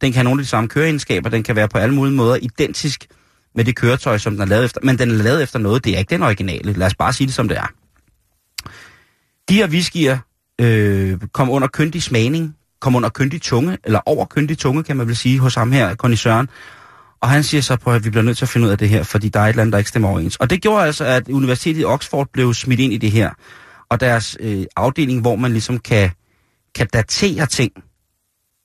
[0.00, 1.30] Den kan have nogle af de samme køreegenskaber.
[1.30, 3.06] Den kan være på alle mulige måder identisk
[3.54, 4.80] med det køretøj, som den er lavet efter.
[4.82, 6.72] Men den er lavet efter noget, det er ikke den originale.
[6.72, 7.66] Lad os bare sige det, som det er.
[9.48, 10.18] De her whiskyer
[10.60, 15.06] øh, kom under kyndig smagning, kom under køndig tunge, eller over køndig tunge, kan man
[15.06, 16.48] vel sige, hos ham her, Conny Søren.
[17.20, 18.88] Og han siger så på, at vi bliver nødt til at finde ud af det
[18.88, 20.36] her, fordi der er et eller andet, der ikke stemmer overens.
[20.36, 23.30] Og det gjorde altså, at Universitetet i Oxford blev smidt ind i det her.
[23.90, 26.10] Og deres øh, afdeling, hvor man ligesom kan,
[26.74, 27.72] kan datere ting,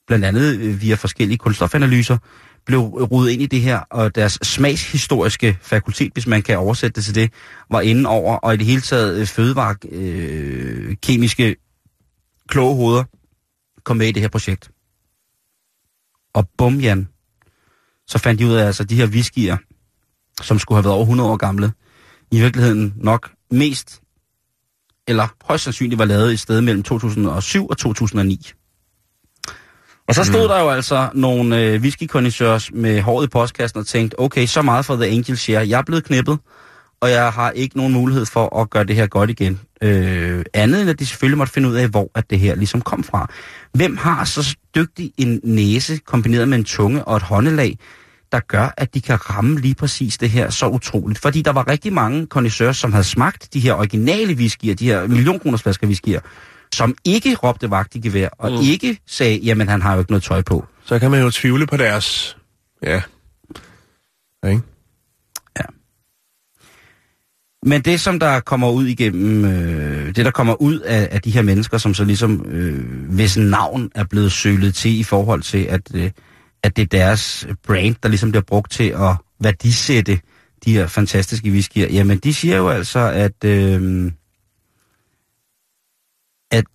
[0.07, 2.17] blandt andet øh, via forskellige kulstofanalyser,
[2.65, 7.05] blev rodet ind i det her, og deres smagshistoriske fakultet, hvis man kan oversætte det
[7.05, 7.33] til det,
[7.71, 11.55] var inde over, og i det hele taget øh, fødevare, øh, kemiske
[12.49, 13.03] kloge hoveder,
[13.89, 14.71] kom med i det her projekt.
[16.33, 17.07] Og bum, Jan,
[18.07, 19.57] så fandt de ud af, altså de her whiskyer,
[20.41, 21.71] som skulle have været over 100 år gamle,
[22.31, 24.01] i virkeligheden nok mest,
[25.07, 28.51] eller højst sandsynligt var lavet i stedet mellem 2007 og 2009.
[30.07, 30.47] Og så stod mm.
[30.47, 34.85] der jo altså nogle øh, whiskykondisseurs med håret i postkassen og tænkte, okay, så meget
[34.85, 35.69] for The Angel Share.
[35.69, 36.39] Jeg er blevet knippet,
[37.01, 39.59] og jeg har ikke nogen mulighed for at gøre det her godt igen.
[39.83, 42.81] Øh, andet end at de selvfølgelig måtte finde ud af, hvor at det her ligesom
[42.81, 43.31] kom fra.
[43.73, 47.77] Hvem har så dygtig en næse kombineret med en tunge og et håndelag
[48.31, 51.19] der gør, at de kan ramme lige præcis det her så utroligt.
[51.19, 55.07] Fordi der var rigtig mange connoisseurs, som havde smagt de her originale whiskyer, de her
[55.07, 56.19] millionkroners flasker whiskyer,
[56.73, 58.57] som ikke råbte vagt i gevær, og mm.
[58.61, 60.65] ikke sagde, jamen han har jo ikke noget tøj på.
[60.85, 62.37] Så kan man jo tvivle på deres...
[62.83, 63.01] Ja.
[64.47, 64.61] Ikke?
[67.65, 71.31] Men det, som der kommer ud igennem, øh, det der kommer ud af, af de
[71.31, 75.63] her mennesker, som så ligesom, øh, hvis navn er blevet sølet til i forhold til,
[75.63, 76.11] at, øh,
[76.63, 80.19] at det er deres brand, der ligesom bliver brugt til at værdisætte
[80.65, 84.11] de her fantastiske whiskyer, jamen de siger jo altså, at, øh,
[86.51, 86.65] at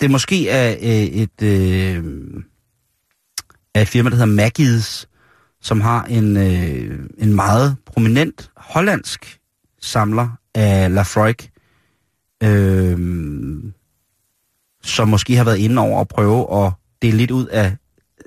[0.00, 2.04] det måske er øh, et, øh,
[3.74, 5.08] er et firma, der hedder Maggies,
[5.64, 9.38] som har en, øh, en meget prominent hollandsk
[9.80, 11.36] samler af Lafroig,
[12.42, 12.98] øh,
[14.82, 17.76] som måske har været inde over at prøve at dele lidt ud af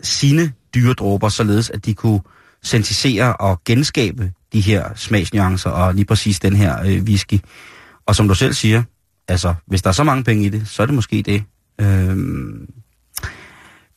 [0.02, 2.22] sine dyredråber, således at de kunne
[2.64, 7.40] sentisere og genskabe de her smagsnuancer og lige præcis den her øh, whisky.
[8.06, 8.84] Og som du selv siger,
[9.28, 11.44] altså hvis der er så mange penge i det, så er det måske det.
[11.82, 12.18] Øh,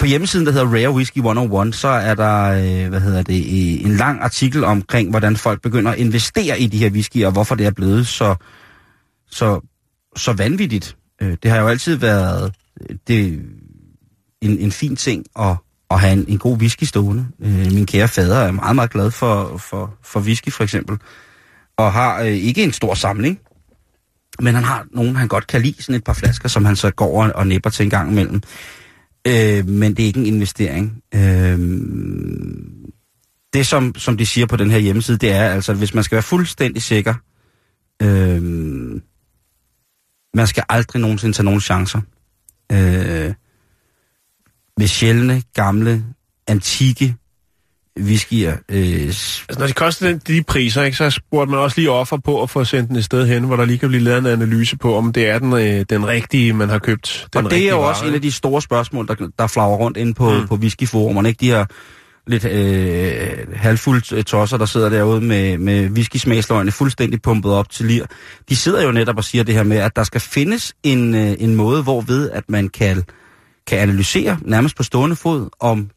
[0.01, 3.97] på hjemmesiden, der hedder Rare Whisky 101, så er der øh, hvad hedder det, en
[3.97, 7.67] lang artikel omkring, hvordan folk begynder at investere i de her whisky, og hvorfor det
[7.67, 8.35] er blevet så,
[9.31, 9.61] så,
[10.17, 10.97] så vanvittigt.
[11.23, 13.43] Øh, det har jo altid været øh, det,
[14.41, 15.57] en, en fin ting at,
[15.91, 17.27] at have en, en god whisky stående.
[17.41, 20.99] Øh, min kære fader er meget, meget glad for, for, for whisky for eksempel,
[21.77, 23.41] og har øh, ikke en stor samling,
[24.41, 26.91] men han har nogen, han godt kan lide, sådan et par flasker, som han så
[26.91, 28.43] går og, og nipper til en gang imellem.
[29.27, 31.03] Øh, men det er ikke en investering.
[31.15, 31.59] Øh,
[33.53, 36.05] det, som, som de siger på den her hjemmeside, det er altså, at hvis man
[36.05, 37.15] skal være fuldstændig sikker,
[38.03, 38.43] øh,
[40.35, 42.01] man skal aldrig nogensinde tage nogen chancer.
[42.73, 43.35] Øh,
[44.77, 46.05] med sjældne, gamle,
[46.47, 47.17] antikke
[48.01, 48.53] whiskyer.
[48.69, 52.17] Øh, altså, når de koster den, de priser, ikke, så burde man også lige offer
[52.17, 54.27] på at få sendt den et sted hen, hvor der lige kan blive lavet en
[54.27, 57.29] analyse på, om det er den, øh, den rigtige, man har købt.
[57.33, 59.77] Den og det er jo vare, også en af de store spørgsmål, der, der flager
[59.77, 60.49] rundt ind på, mm.
[60.49, 61.29] på whiskyforumerne.
[61.29, 61.41] Ikke?
[61.41, 61.65] De her
[62.27, 68.05] lidt øh, halvfuldt tosser, der sidder derude med, med whisky-smagsløgene fuldstændig pumpet op til lir.
[68.49, 71.33] De sidder jo netop og siger det her med, at der skal findes en, øh,
[71.39, 73.03] en måde, hvorved at man kan,
[73.67, 75.91] kan analysere nærmest på stående fod, om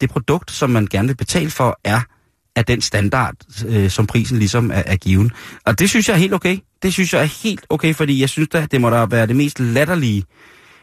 [0.00, 2.00] det produkt, som man gerne vil betale for, er
[2.56, 3.34] af den standard,
[3.66, 5.30] øh, som prisen ligesom er, er given.
[5.66, 6.58] Og det synes jeg er helt okay.
[6.82, 9.36] Det synes jeg er helt okay, fordi jeg synes at det må da være det
[9.36, 10.24] mest latterlige.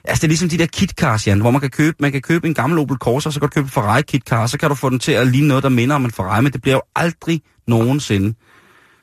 [0.03, 2.47] Altså det er ligesom de der kitcars, Jan, hvor man kan købe, man kan købe
[2.47, 4.89] en gammel Opel Corsa, så kan du købe en Ferrari kitcar, så kan du få
[4.89, 7.41] den til at ligne noget, der minder om en Ferrari, men det bliver jo aldrig
[7.67, 8.33] nogensinde.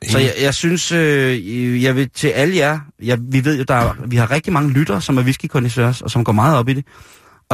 [0.08, 3.74] Så jeg, jeg synes, øh, jeg vil til alle jer, jeg, vi ved jo, der
[3.74, 5.50] er, vi har rigtig mange lyttere, som er whisky
[6.02, 6.84] og som går meget op i det.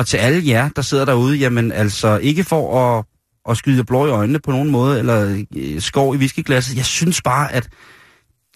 [0.00, 3.04] Og til alle jer, der sidder derude, jamen altså ikke for at,
[3.50, 6.76] at skyde blå i øjnene på nogen måde, eller øh, skov i whiskyglasset.
[6.76, 7.68] Jeg synes bare, at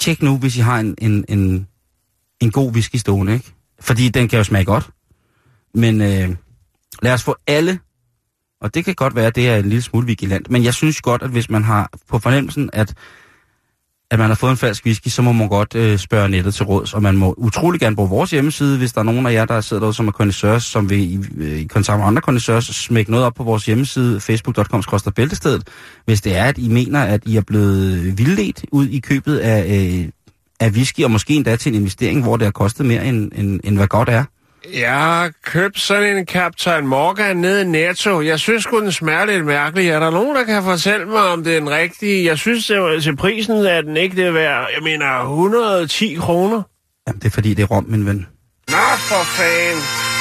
[0.00, 1.66] tjek nu, hvis I har en, en, en,
[2.40, 3.52] en god whisky stående, ikke?
[3.80, 4.90] Fordi den kan jo smage godt.
[5.74, 6.36] Men øh,
[7.02, 7.78] lad os få alle,
[8.60, 11.00] og det kan godt være, at det er en lille smule vigilant, men jeg synes
[11.00, 12.94] godt, at hvis man har på fornemmelsen, at
[14.10, 16.64] at man har fået en falsk whisky, så må man godt øh, spørge nettet til
[16.64, 19.44] råds, og man må utrolig gerne bruge vores hjemmeside, hvis der er nogen af jer,
[19.44, 22.64] der sidder derude, som er connoisseurs, som vil i, øh, i kontakt med andre connoisseurs,
[22.64, 24.82] smække noget op på vores hjemmeside, facebook.com
[25.16, 25.68] bæltestedet,
[26.04, 29.78] hvis det er, at I mener, at I er blevet vildledt ud i købet af,
[29.78, 30.08] øh,
[30.60, 33.60] af whisky, og måske endda til en investering, hvor det har kostet mere, end, end,
[33.64, 34.24] end hvad godt er.
[34.72, 38.20] Jeg har købt sådan en Captain Morgan nede i Netto.
[38.22, 39.88] Jeg synes sgu, den smager lidt mærkelig.
[39.88, 42.24] Er der nogen, der kan fortælle mig, om det er den rigtige?
[42.24, 44.68] Jeg synes, det var, til prisen er den ikke det værd.
[44.74, 46.62] Jeg mener, 110 kroner.
[47.06, 48.26] Jamen, det er fordi, det er rom, min ven.
[48.68, 50.13] Nå, for fanden.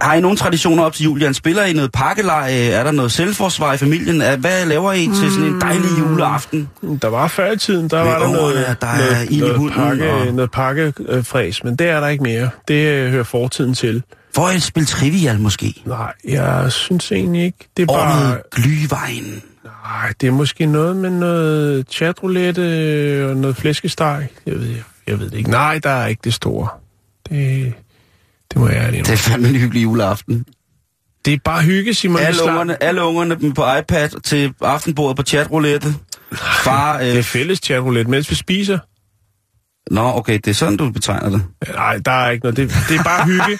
[0.00, 1.20] Har I nogle traditioner op til jul?
[1.20, 1.34] Jan?
[1.34, 2.70] Spiller I noget pakkeleje?
[2.70, 4.40] Er der noget selvforsvar i familien?
[4.40, 6.10] Hvad laver I til sådan en dejlig mm.
[6.10, 6.70] juleaften?
[7.02, 10.12] Der var før i tiden, der Med var der noget, der er noget, noget, pakke,
[10.12, 10.26] og...
[10.26, 12.50] noget pakkefræs, men det er der ikke mere.
[12.68, 14.02] Det øh, hører fortiden til.
[14.34, 15.82] Får I et spil trivial måske?
[15.84, 17.68] Nej, jeg synes egentlig ikke.
[17.76, 18.20] Det er bare...
[18.20, 19.42] noget glyvejen?
[19.64, 22.60] Nej, det er måske noget med noget chatroulette
[23.30, 24.28] og noget flæskesteg.
[24.46, 24.74] Jeg ved,
[25.06, 25.50] jeg ved det ikke.
[25.50, 26.68] Nej, der er ikke det store.
[27.28, 27.72] Det,
[28.50, 30.44] det må jeg Det er fandme en hyggelig juleaften.
[31.24, 32.20] Det er bare hygge, Simon.
[32.20, 35.94] Alle ungerne, alle ungerne på iPad til aftenbordet på chatroulette.
[36.64, 37.06] Far, øh...
[37.06, 38.78] Det er fælles chatroulette, mens vi spiser.
[39.90, 41.42] Nå, okay, det er sådan, du betegner det.
[41.74, 42.56] Nej, der er ikke noget.
[42.56, 43.58] Det, det er bare hygge.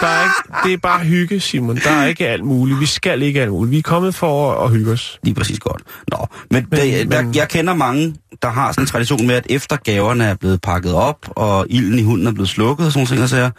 [0.00, 1.76] Der er ikke, det er bare hygge, Simon.
[1.76, 2.80] Der er ikke alt muligt.
[2.80, 3.70] Vi skal ikke alt muligt.
[3.70, 5.18] Vi er kommet for at, at hygge os.
[5.22, 5.82] Lige præcis godt.
[6.08, 7.34] Nå, men, men, det, der, men...
[7.34, 10.94] jeg kender mange, der har sådan en tradition med, at efter gaverne er blevet pakket
[10.94, 13.50] op, og ilden i hunden er blevet slukket og sådan nogle ting, så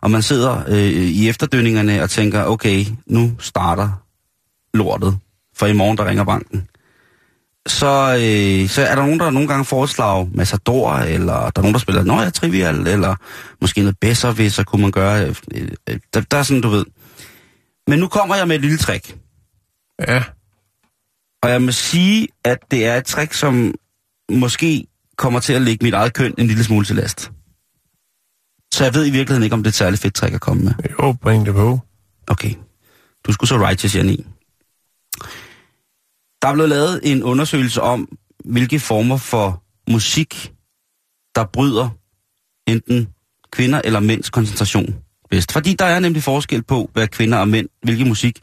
[0.00, 3.90] og man sidder øh, i efterdønningerne og tænker, okay, nu starter
[4.74, 5.18] lortet,
[5.56, 6.68] for i morgen der ringer banken.
[7.66, 11.74] Så, øh, så er der nogen, der nogle gange foreslår Massador, eller der er nogen,
[11.74, 13.14] der spiller Nøja Trivial, eller
[13.60, 15.26] måske noget bedre, hvis så kunne man gøre...
[15.54, 16.84] Øh, øh, der, der er sådan, du ved.
[17.86, 19.16] Men nu kommer jeg med et lille trick.
[20.08, 20.22] Ja.
[21.42, 23.74] Og jeg må sige, at det er et trick, som
[24.32, 24.86] måske
[25.16, 27.30] kommer til at lægge mit eget køn en lille smule til last.
[28.72, 30.64] Så jeg ved i virkeligheden ikke, om det er et særligt fedt trick at komme
[30.64, 30.72] med.
[30.90, 31.80] Jo, bring det på.
[32.26, 32.54] Okay.
[33.26, 34.24] Du skulle så righteous, Janine.
[36.42, 38.08] Der er blevet lavet en undersøgelse om,
[38.44, 40.52] hvilke former for musik,
[41.34, 41.88] der bryder
[42.66, 43.08] enten
[43.50, 44.94] kvinder eller mænds koncentration
[45.30, 45.52] bedst.
[45.52, 48.38] Fordi der er nemlig forskel på, hvad kvinder og mænd, hvilke musik,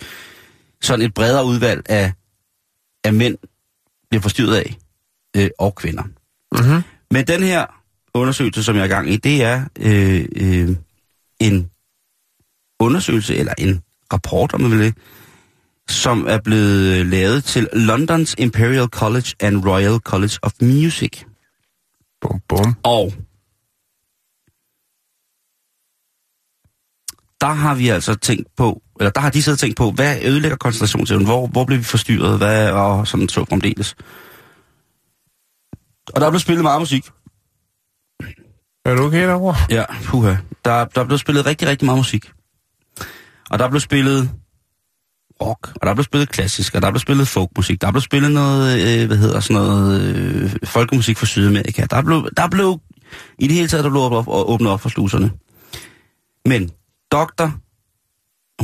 [0.82, 2.14] sådan et bredere udvalg af,
[3.04, 3.38] af mænd
[4.10, 4.78] bliver forstyrret af,
[5.38, 6.04] øh, og kvinder.
[6.04, 6.84] Mm-hmm.
[7.12, 7.83] Men den her
[8.14, 10.76] undersøgelse, som jeg er i gang i, det er øh, øh,
[11.40, 11.70] en
[12.80, 13.82] undersøgelse, eller en
[14.14, 14.98] rapport, om man vil det,
[15.90, 21.24] som er blevet lavet til Londons Imperial College and Royal College of Music.
[22.22, 22.76] Bum, bum.
[22.84, 23.14] Og
[27.42, 30.18] der har vi altså tænkt på, eller der har de siddet og tænkt på, hvad
[30.24, 31.26] ødelægger koncentrationsevnen?
[31.26, 32.38] Hvor, hvor bliver vi forstyrret?
[32.38, 33.96] Hvad, og sådan så fremdeles.
[36.14, 37.06] Og der er blevet spillet meget musik.
[38.86, 39.56] Er du okay derovre?
[39.70, 40.36] Ja, puha.
[40.66, 42.32] Der, der er blevet spillet rigtig, rigtig meget musik.
[43.50, 44.30] Og der er blevet spillet
[45.42, 47.92] rock, og der er blevet spillet klassisk, og der er blevet spillet folkmusik, der er
[47.92, 51.86] blevet spillet noget, øh, hvad hedder sådan noget, øh, folkemusik fra Sydamerika.
[51.90, 52.80] Der er blevet, der er blevet
[53.40, 55.32] i det hele taget, der blev op, op, åbnet op for sluserne.
[56.46, 56.72] Men
[57.12, 57.54] doktor,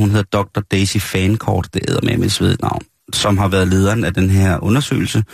[0.00, 0.60] hun hedder Dr.
[0.60, 4.64] Daisy Fancourt, det æder med mit svedet navn, som har været lederen af den her
[4.64, 5.24] undersøgelse.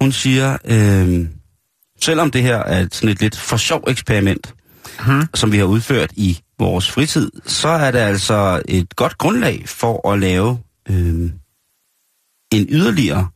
[0.00, 1.26] Hun siger, øh,
[2.00, 4.54] selvom det her er sådan et lidt for sjov eksperiment,
[5.00, 5.22] Hmm.
[5.34, 10.08] som vi har udført i vores fritid, så er det altså et godt grundlag for
[10.12, 10.58] at lave
[10.90, 11.30] øh,
[12.52, 13.28] en yderligere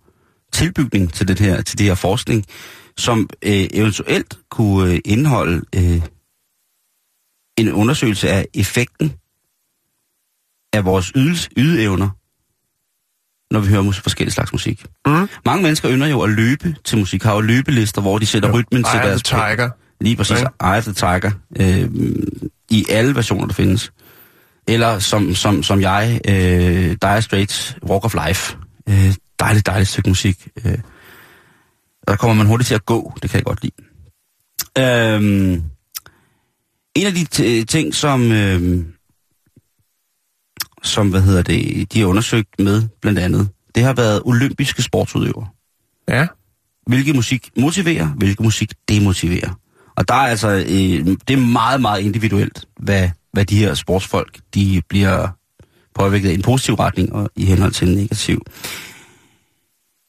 [0.53, 2.45] tilbygning til det her, til det her forskning,
[2.97, 6.03] som øh, eventuelt kunne øh, indeholde øh,
[7.59, 9.13] en undersøgelse af effekten
[10.73, 12.11] af vores ydes, ydeevner,
[13.51, 14.85] når vi hører mus- forskellige slags musik.
[15.07, 15.29] Mm.
[15.47, 18.85] Mange mennesker ynder jo at løbe til musik, har jo løbelister, hvor de sætter rytmen
[18.85, 19.23] til Eye deres...
[19.23, 19.71] the Tiger.
[20.01, 20.73] Lige præcis, Okay.
[20.73, 21.31] Eye of the Tiger,
[21.61, 21.91] øh,
[22.71, 23.93] i alle versioner, der findes.
[24.69, 28.57] Eller som, som, som jeg, øh, Dire Straits, Walk of Life.
[28.89, 30.49] Øh, dejligt, dejligt stykke musik.
[30.65, 30.79] Øh,
[32.09, 33.75] der kommer man hurtigt til at gå, det kan jeg godt lide.
[34.79, 35.23] Øh,
[36.95, 38.85] en af de ting, som, øh,
[40.83, 45.47] som, hvad hedder det, de har undersøgt med, blandt andet, det har været olympiske sportsudøvere
[46.09, 46.27] Ja.
[46.87, 49.59] hvilke musik motiverer, hvilke musik demotiverer.
[49.97, 54.39] Og der er altså, øh, det er meget, meget individuelt, hvad, hvad de her sportsfolk,
[54.55, 55.29] de bliver
[55.95, 58.43] påvirket i en positiv retning og i henhold til en negativ.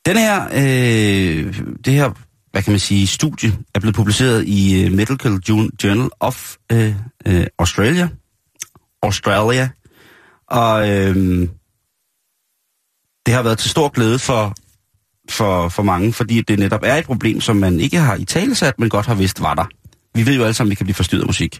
[0.06, 2.12] Den her, øh, det her,
[2.52, 6.96] hvad kan man sige, studie er blevet publiceret i øh, Medical Jour- Journal of øh,
[7.26, 8.10] øh, Australia.
[9.04, 9.70] Australia.
[10.50, 11.16] Og øh,
[13.26, 14.56] det har været til stor glæde for
[15.30, 18.80] for, for mange, fordi det netop er et problem, som man ikke har i talesat,
[18.80, 19.66] men godt har vidst var der.
[20.14, 21.60] Vi ved jo alle sammen, at vi kan blive forstyrret af musik.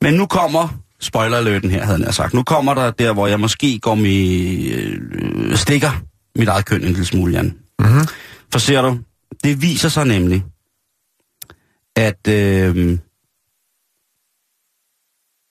[0.00, 0.68] Men nu kommer
[1.00, 2.34] spoiler alerten her, havde jeg sagt.
[2.34, 5.90] Nu kommer der der, hvor jeg måske går med, øh, stikker
[6.36, 7.58] mit eget køn en lille smule, Jan.
[7.78, 8.06] Mm-hmm.
[8.52, 8.98] For ser du,
[9.44, 10.44] det viser sig nemlig,
[11.96, 12.98] at øh,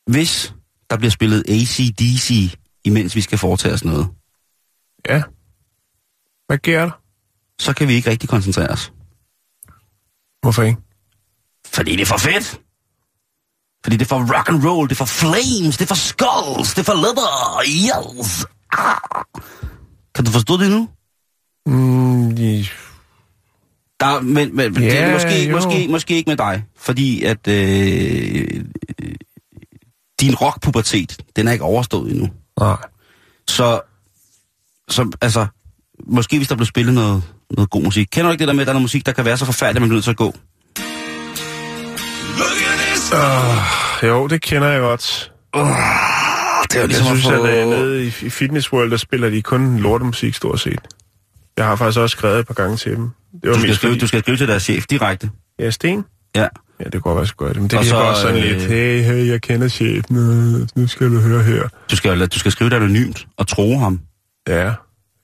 [0.08, 0.54] hvis
[0.90, 4.08] der bliver spillet ACDC, imens vi skal foretage os noget,
[5.10, 5.24] Ja.
[6.48, 6.92] Hvad sker der?
[7.60, 8.94] så kan vi ikke rigtig koncentrere os.
[10.42, 10.78] Hvorfor ikke?
[11.68, 12.62] Fordi det er for fedt.
[13.84, 16.74] Fordi det er for rock and roll, det er for flames, det er for skulls,
[16.74, 18.46] det er for leather, yes.
[18.72, 19.24] Ah.
[20.16, 20.90] Kan du forstå det nu?
[21.66, 22.70] Mm, i-
[24.00, 25.56] Der, men men det Ja, er måske, jo.
[25.56, 28.66] måske, måske ikke med dig, fordi at øh,
[30.22, 32.30] din rockpubertet, den er ikke overstået endnu.
[32.60, 32.78] nej.
[33.48, 33.82] Så,
[34.90, 35.46] så altså,
[36.08, 38.08] måske hvis der blev spillet noget, noget god musik.
[38.12, 39.46] Kender du ikke det der med, at der er noget musik, der kan være så
[39.46, 40.36] forfærdeligt, at man bliver nødt til at gå?
[43.14, 45.32] Uh, jo, det kender jeg godt.
[45.54, 45.64] Det er
[46.76, 47.48] jo Jeg ligesom synes, at at få...
[47.48, 50.80] øh, nede i, i Fitness World, der spiller de kun lortemusik stort set.
[51.58, 53.10] Jeg har faktisk også skrevet et par gange til dem.
[53.42, 54.00] Det var Du skal, skrive, fordi...
[54.00, 55.30] du skal skrive til deres chef direkte.
[55.60, 56.06] Ja, Sten?
[56.36, 56.48] Ja.
[56.80, 57.56] Ja, det kunne godt være så godt.
[57.58, 60.88] Men det er så, også sådan øh, lidt, hey, hey, jeg kender chefen, øh, nu
[60.88, 61.64] skal du høre her.
[61.92, 64.00] Du skal, du skal skrive det anonymt og tro ham.
[64.48, 64.72] Ja,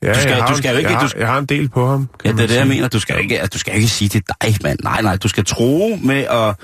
[0.03, 1.69] Ja, Du skal- jeg har, du skal ikke- Jeg har, du- jeg har en del
[1.69, 2.09] på ham.
[2.25, 2.87] Ja, det er det, jeg mener.
[2.87, 4.79] Du skal ikke, altså, du skal ikke sige til dig, mand.
[4.83, 6.55] Nej, nej, du skal tro med at,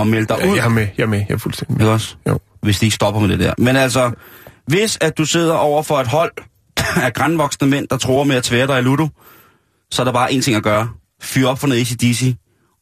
[0.00, 0.56] at melde dig Ja, ud.
[0.56, 1.84] jeg er med, jeg er med, jeg er fuldstændig med.
[1.86, 2.14] Ikke også?
[2.28, 2.38] Jo.
[2.62, 3.54] Hvis de ikke stopper med det der.
[3.58, 4.10] Men altså,
[4.66, 6.32] hvis at du sidder over for et hold
[7.04, 9.08] af grænvoksne mænd, der tror med at tvære dig i ludo,
[9.90, 10.88] så er der bare én ting at gøre.
[11.22, 12.34] Fyr op for noget ACDC,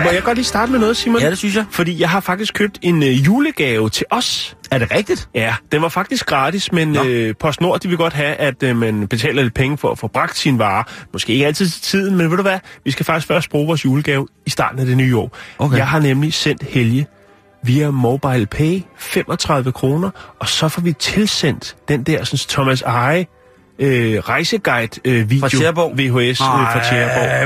[0.04, 1.20] Må jeg godt lige starte med noget, Simon?
[1.20, 1.64] Ja, det synes jeg.
[1.70, 4.56] Fordi jeg har faktisk købt en øh, julegave til os.
[4.70, 5.28] Er det rigtigt?
[5.34, 7.04] Ja, den var faktisk gratis, men Nå.
[7.04, 10.06] øh, PostNord de vil godt have, at øh, man betaler lidt penge for at få
[10.06, 10.82] bragt sine varer.
[11.12, 12.58] Måske ikke altid til tiden, men ved du hvad?
[12.84, 15.36] Vi skal faktisk først bruge vores julegave i starten af det nye år.
[15.58, 15.76] Okay.
[15.76, 17.06] Jeg har nemlig sendt Helge
[17.62, 23.26] via Mobile Pay 35 kroner, og så får vi tilsendt den der sådan, Thomas Eje
[23.78, 25.30] øh, rejseguide øh?
[25.30, 25.98] VHS øh, fra Tjæreborg.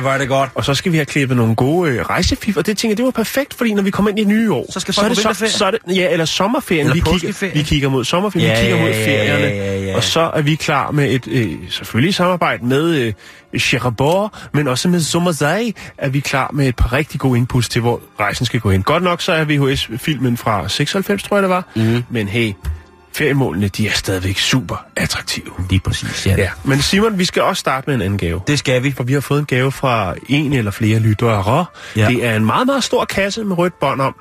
[0.06, 0.50] Ej, er det godt.
[0.54, 3.04] Og så skal vi have klippet nogle gode øh, rejsefif, og det tænker jeg, det
[3.04, 5.08] var perfekt, fordi når vi kommer ind i det nye år, Så skal så er
[5.08, 8.48] det så, så er det, ja, eller sommerferien, Eller vi, kigger, vi kigger mod sommerferien,
[8.48, 9.96] Ja, vi kigger mod ja, ferierne, ja, ja, ja.
[9.96, 13.12] og så er vi klar med et, øh, selvfølgelig samarbejde med øh,
[13.60, 17.80] Cherabor, men også med Sommerzei, er vi klar med et par rigtig gode inputs til,
[17.80, 18.82] hvor rejsen skal gå hen.
[18.82, 22.04] Godt nok så er VHS-filmen fra 96, tror jeg det var, mm.
[22.10, 22.52] men hey,
[23.16, 25.52] feriemålene, de er stadigvæk super attraktive.
[25.70, 26.34] Lige præcis, ja.
[26.38, 28.40] Ja, men Simon, vi skal også starte med en anden gave.
[28.46, 28.92] Det skal vi.
[28.92, 31.66] For vi har fået en gave fra en eller flere lyttere.
[31.96, 32.08] Ja.
[32.08, 34.14] Det er en meget, meget stor kasse med rødt bånd om.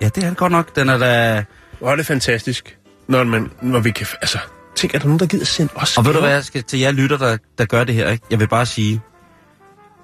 [0.00, 0.76] Ja, det er det godt nok.
[0.76, 1.44] Den er da...
[1.78, 2.76] Hvor er det fantastisk,
[3.08, 4.06] når, man, når vi kan...
[4.20, 4.38] Altså,
[4.76, 6.26] tænk, er der nogen, der gider sende os Og ved du gaver?
[6.26, 8.24] hvad, jeg skal til jer lytter, der, der gør det her, ikke?
[8.30, 9.00] Jeg vil bare sige,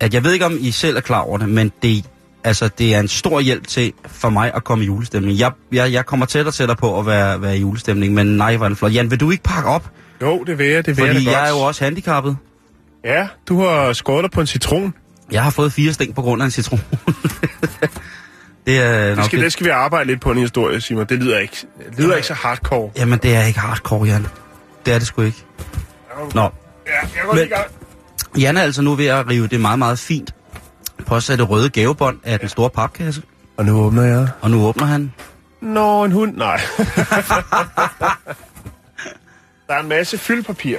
[0.00, 2.04] at jeg ved ikke, om I selv er klar over det, men det,
[2.46, 5.38] altså, det er en stor hjælp til for mig at komme i julestemning.
[5.38, 8.56] Jeg, jeg, jeg kommer tættere og tættere på at være, være i julestemning, men nej,
[8.56, 8.94] var det flot.
[8.94, 9.90] Jan, vil du ikke pakke op?
[10.22, 11.36] Jo, det vil jeg, det vil jeg Fordi godt.
[11.36, 12.36] jeg er jo også handicappet.
[13.04, 14.94] Ja, du har skåret dig på en citron.
[15.32, 16.80] Jeg har fået fire sting på grund af en citron.
[18.66, 19.52] det er Det skal, det.
[19.52, 21.06] skal vi arbejde lidt på en historie, Simon.
[21.08, 21.56] Det lyder ikke,
[21.90, 22.90] det lyder ikke så hardcore.
[22.96, 24.26] Jamen, det er ikke hardcore, Jan.
[24.86, 25.44] Det er det sgu ikke.
[26.34, 26.40] Nå,
[26.86, 27.48] Ja, jeg går Men-.
[28.42, 30.34] Jan er altså nu ved at rive det meget, meget fint
[31.04, 33.22] påsatte røde gavebånd af den store papkasse.
[33.56, 34.28] Og nu åbner jeg.
[34.40, 35.12] Og nu åbner han.
[35.60, 36.36] Nå, en hund.
[36.36, 36.56] Nej.
[39.68, 40.78] der er en masse fyldpapir.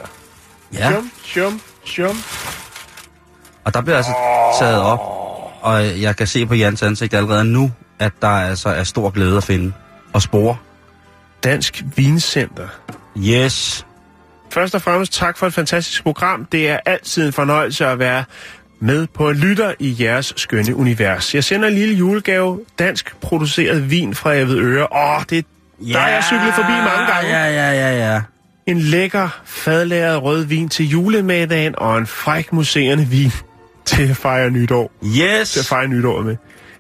[0.74, 0.92] Ja.
[0.92, 2.18] Shum, shum, shum.
[3.64, 4.12] Og der bliver altså
[4.60, 5.00] taget op,
[5.62, 9.38] og jeg kan se på Jans ansigt allerede nu, at der altså er stor glæde
[9.38, 9.74] at finde.
[10.14, 10.58] Og spore.
[11.44, 12.68] Dansk Vincenter.
[13.18, 13.86] Yes.
[14.52, 16.46] Først og fremmest tak for et fantastisk program.
[16.46, 18.24] Det er altid en fornøjelse at være
[18.80, 21.36] med på en lytter i jeres skønne univers.
[21.36, 24.88] Jeg sender en lille julegave, dansk produceret vin fra Avedøre.
[24.92, 25.46] Åh, det
[25.94, 27.30] der er jeg cyklet forbi mange gange.
[27.30, 28.22] Ja, ja, ja, ja.
[28.66, 33.32] En lækker, fadlæret rød vin til julemiddagen, og en fræk museerne vin
[33.86, 34.92] til at fejre nytår.
[35.04, 35.68] til at Yes.
[35.70, 36.36] fejre nytår med.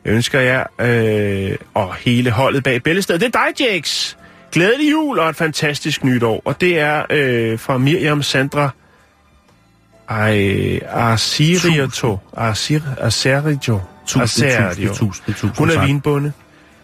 [0.05, 3.21] Jeg ønsker jer øh, og hele holdet bag Bæltestedet.
[3.21, 4.17] Det er dig, Jakes.
[4.51, 6.41] Glædelig jul og et fantastisk nytår.
[6.45, 8.69] Og det er øh, fra Miriam Sandra
[10.09, 12.17] Ej, Arsirioto.
[12.37, 13.79] Arsir, Arsirioto.
[14.07, 16.31] Tusind, tusind, tusind, tusind Hun er vinbonde.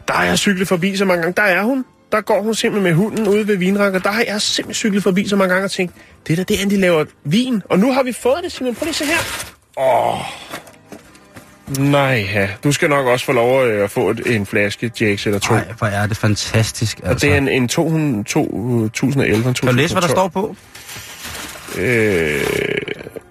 [0.08, 1.34] Der har jeg cyklet forbi så mange gange.
[1.38, 1.86] Der er hun.
[2.12, 4.00] Der går hun simpelthen med hunden ude ved vinranker.
[4.00, 5.94] Der har jeg simpelthen cyklet forbi så mange gange og tænkt,
[6.28, 7.62] det er da det, de laver vin.
[7.70, 8.76] Og nu har vi fået det, Simon.
[8.76, 9.18] Prøv lige se her.
[9.78, 10.20] Åh.
[11.80, 12.50] Nej, ja.
[12.64, 15.54] Du skal nok også få lov øh, at få et, en flaske Jakes eller to.
[15.54, 17.28] Nej, hvor er det fantastisk, Og altså.
[17.28, 19.54] det er en, en 200, 2011, 2012.
[19.54, 20.56] Kan du læse, hvad der står på?
[21.78, 22.42] Øh,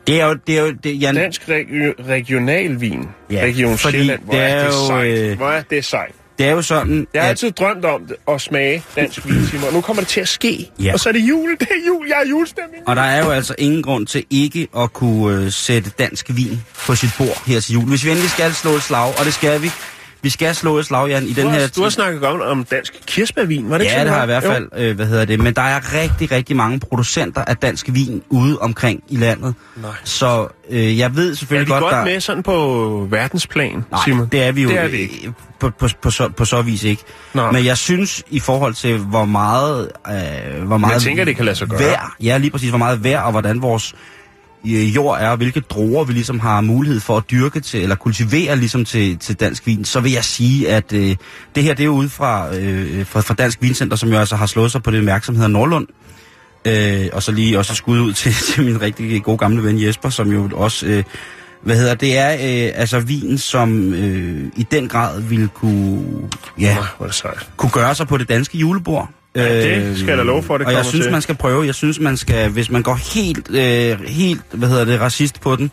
[0.06, 3.08] Det er jo, det er jo, det, Jan, dansk regi- regionalvin.
[3.30, 4.20] Ja, Region fordi Sjælland.
[4.24, 5.18] Hvor det er, er det sejt.
[5.18, 6.12] øh, Hvor er det sejt.
[6.38, 9.46] det er jo sådan, Jeg har at altid drømt om det, at smage dansk vin,
[9.46, 9.72] Simon.
[9.72, 10.70] Nu kommer det til at ske.
[10.82, 10.92] Ja.
[10.92, 11.50] Og så er det jul.
[11.60, 12.06] Det er jul.
[12.08, 12.88] Jeg er julestemning.
[12.88, 16.60] Og der er jo altså ingen grund til ikke at kunne øh, sætte dansk vin
[16.86, 17.84] på sit bord her til jul.
[17.84, 19.70] Hvis vi endelig skal slå et slag, og det skal vi.
[20.22, 22.40] Vi skal slå et slag, Jan, i den Du her har, du har snakket om,
[22.40, 23.70] om dansk kirsebærvin.
[23.70, 25.40] Var det ikke Ja, det har jeg i hvert fald, øh, hvad hedder det.
[25.40, 29.54] Men der er rigtig, rigtig mange producenter af dansk vin ude omkring i landet.
[29.76, 29.90] Nej.
[30.04, 31.32] Så øh, jeg ved Jo.
[31.32, 32.04] Er selvfølgelig vi godt, godt der...
[32.04, 34.26] med sådan på verdensplan, Nej, Simon?
[34.32, 35.26] det er vi jo Det er vi ikke.
[35.26, 37.02] øh, På, på, på, så, på så vis ikke.
[37.34, 37.50] Nej.
[37.50, 39.88] Men jeg synes, i forhold til, hvor meget...
[40.08, 41.78] Øh, hvor meget Jeg tænker, det kan lade sig gøre.
[41.80, 43.94] Vær, ja, lige præcis, hvor meget vejr, og hvordan vores
[44.64, 48.56] jord er, og hvilke druer vi ligesom har mulighed for at dyrke til, eller kultivere
[48.56, 51.16] ligesom til, til dansk vin, så vil jeg sige, at øh,
[51.54, 54.46] det her, det er ude fra, øh, fra, fra Dansk Vincenter, som jo altså har
[54.46, 55.86] slået sig på det mærke, som hedder Nordlund.
[56.64, 60.10] Øh, og så lige også skud ud til, til min rigtig gode gamle ven Jesper,
[60.10, 60.86] som jo også...
[60.86, 61.04] Øh,
[61.62, 66.28] hvad hedder det er øh, altså vin, som øh, i den grad ville kunne,
[66.60, 66.76] ja,
[67.10, 67.50] sejt.
[67.56, 69.10] kunne gøre sig på det danske julebord.
[69.36, 71.12] Ja, det skal jeg da love for, det Og jeg synes, til.
[71.12, 71.66] man skal prøve.
[71.66, 75.56] Jeg synes, man skal, hvis man går helt, øh, helt hvad hedder det, racist på
[75.56, 75.70] den,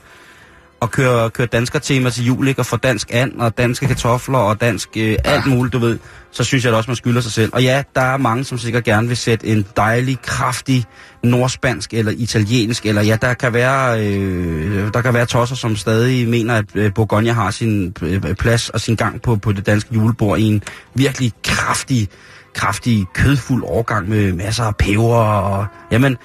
[0.80, 2.62] og kører, kører danskertema til jul, ikke?
[2.62, 6.00] og får dansk and, og danske kartofler, og dansk øh, alt muligt, du ved,
[6.32, 7.50] så synes jeg da også, man skylder sig selv.
[7.54, 10.86] Og ja, der er mange, som sikkert gerne vil sætte en dejlig, kraftig
[11.24, 16.28] nordspansk eller italiensk, eller ja, der kan være, øh, der kan være tosser, som stadig
[16.28, 19.94] mener, at øh, Bourgogne har sin øh, plads og sin gang på, på det danske
[19.94, 22.10] julebord i en virkelig kraftig,
[22.54, 25.66] kraftig, kødfuld årgang med masser af peber og...
[25.92, 26.18] Jamen,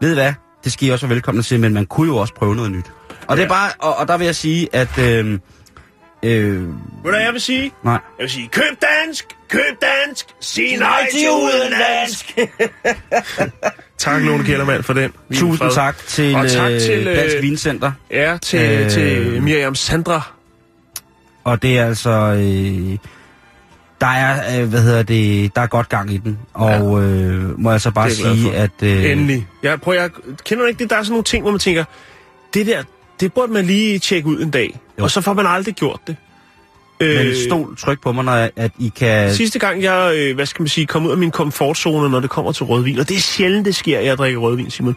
[0.00, 0.32] ved I hvad?
[0.64, 2.86] Det skal I også være velkomne til, men man kunne jo også prøve noget nyt.
[3.26, 4.98] Og det er bare, og, og der vil jeg sige, at...
[4.98, 5.38] Øh,
[6.22, 6.66] øh, Ved
[7.04, 7.72] du, hvad jeg vil sige?
[7.84, 7.92] nej.
[7.92, 9.62] Jeg vil sige, køb dansk, køb
[10.06, 12.38] dansk, sig nej til udenlandsk.
[13.98, 15.12] tak, Lone Kjellermand, for den.
[15.32, 15.70] Tusind fred.
[15.70, 17.92] tak til, Og tak til, øh, Dansk øh, Vincenter.
[18.10, 18.84] Ja, til, Øh.
[18.84, 18.90] øh...
[18.90, 20.32] til Miriam Sandra.
[21.44, 22.10] Og det er altså...
[22.10, 22.98] Øh,
[24.04, 26.38] der er, øh, hvad hedder det, der er godt gang i den.
[26.54, 28.70] Og øh, må jeg så bare sige, at...
[28.82, 29.46] Øh, Endelig.
[29.62, 30.10] Jeg, prøver, jeg
[30.44, 30.90] kender ikke det?
[30.90, 31.84] Der er sådan nogle ting, hvor man tænker,
[32.54, 32.82] det der,
[33.20, 34.80] det burde man lige tjekke ud en dag.
[34.98, 35.04] Jo.
[35.04, 36.16] Og så får man aldrig gjort det.
[37.00, 39.34] Men stol tryk på mig, når jeg- at I kan...
[39.34, 42.30] Sidste gang, jeg, øh, hvad skal man sige, kom ud af min komfortzone, når det
[42.30, 44.96] kommer til rødvin, og det er sjældent, det sker, at jeg drikker rødvin, Simon,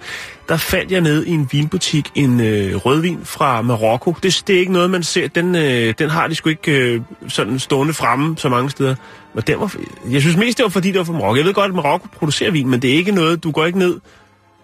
[0.49, 4.15] der fandt jeg ned i en vinbutik en øh, rødvin fra Marokko.
[4.23, 5.27] Det, det er ikke noget, man ser.
[5.27, 8.95] Den, øh, den har de sgu ikke øh, sådan stående fremme så mange steder.
[9.33, 9.75] Men den var,
[10.09, 11.35] jeg synes mest, det var fordi, det var fra Marokko.
[11.35, 13.79] Jeg ved godt, at Marokko producerer vin, men det er ikke noget, du går ikke
[13.79, 13.95] ned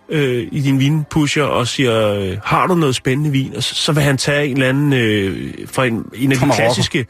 [0.10, 3.56] øh, i din vinpusher og siger, øh, har du noget spændende vin?
[3.56, 6.46] Og så, så vil han tage en eller anden øh, fra en, en af Fra
[6.46, 6.56] de Marokko.
[6.66, 7.06] klassiske...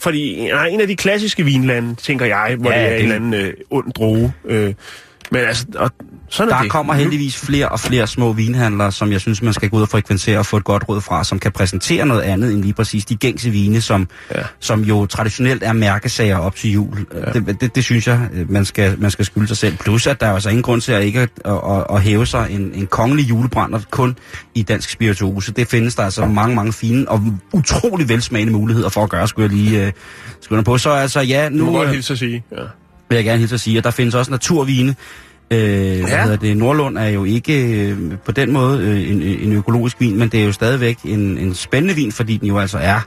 [0.00, 2.98] Fordi, nej, en af de klassiske vinlande, tænker jeg, hvor Ja, ja, det er det-
[2.98, 4.32] en eller anden øh, ond droge.
[4.44, 4.74] Øh,
[5.30, 5.90] men altså, og
[6.30, 6.70] sådan er Der det.
[6.72, 9.88] kommer heldigvis flere og flere små vinhandlere, som jeg synes, man skal gå ud og
[9.88, 13.04] frekventere og få et godt råd fra, som kan præsentere noget andet end lige præcis
[13.04, 14.40] de gængse vine, som, Ja.
[14.60, 17.06] som jo traditionelt er mærkesager op til jul.
[17.14, 17.32] Ja.
[17.32, 19.76] Det, det, det synes jeg, øh, man skal, man skal skylde sig selv.
[19.76, 22.26] Plus, at der er altså ingen grund til at ikke at, at, at, at hæve
[22.26, 24.16] sig en, en kongelig julebrænder kun
[24.54, 25.52] i dansk spirituose.
[25.52, 27.22] Det findes der altså mange, mange fine og
[27.52, 29.92] utrolig velsmagende muligheder for at gøre, skulle jeg lige øh,
[30.40, 30.78] skulle på.
[30.78, 31.64] Så altså, ja, Du nu...
[31.64, 32.44] må godt øh, hilse at sige.
[32.52, 32.56] Ja.
[33.08, 34.94] vil jeg gerne hilse at sige, at der findes også naturvine.
[35.50, 36.06] Øh, ja.
[36.06, 36.56] hvad hedder det?
[36.56, 40.40] Nordlund er jo ikke øh, på den måde øh, en, en økologisk vin, men det
[40.40, 43.00] er jo stadigvæk en, en spændende vin, fordi den jo altså er,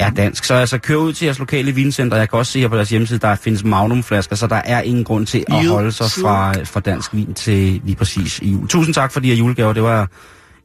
[0.00, 0.44] er dansk.
[0.44, 2.16] Så altså kør ud til jeres lokale vincenter.
[2.16, 5.04] Jeg kan også se her på deres hjemmeside, der findes magnumflasker, så der er ingen
[5.04, 8.68] grund til at holde sig fra, fra dansk vin til lige præcis i jul.
[8.68, 9.72] Tusind tak for de her julegaver.
[9.72, 10.08] Det var,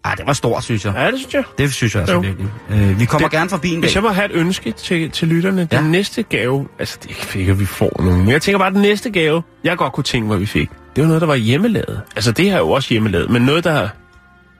[0.05, 0.93] ja, det var stort, synes jeg.
[0.97, 1.43] ja, det synes jeg.
[1.57, 2.19] Det synes jeg altså Jo.
[2.19, 2.47] virkelig.
[2.71, 3.81] Øh, vi kommer Det- gerne forbi en dag.
[3.81, 5.77] Hvis jeg må have et ønske til, til lytterne, Ja.
[5.77, 8.71] den næste gave, altså det er ikke sikkert, vi får nogen, men jeg tænker bare,
[8.73, 11.35] den næste gave, jeg godt kunne tænke mig, vi fik, det var noget, der var
[11.35, 12.01] hjemmelavet.
[12.15, 13.87] Altså det her er jo også hjemmelavet, men noget, der,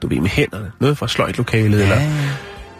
[0.02, 1.82] du ved, med hænderne, noget fra sløjtlokalet, ja.
[1.82, 1.96] eller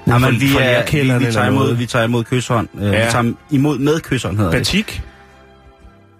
[0.09, 1.79] fra- men vi, er, vi, vi, tager eller imod, noget.
[1.79, 2.69] vi tager imod kysshånd.
[2.79, 3.05] Øh, Ja.
[3.05, 4.59] Vi tager imod med kysshånd, hedder det.
[4.61, 5.03] batik,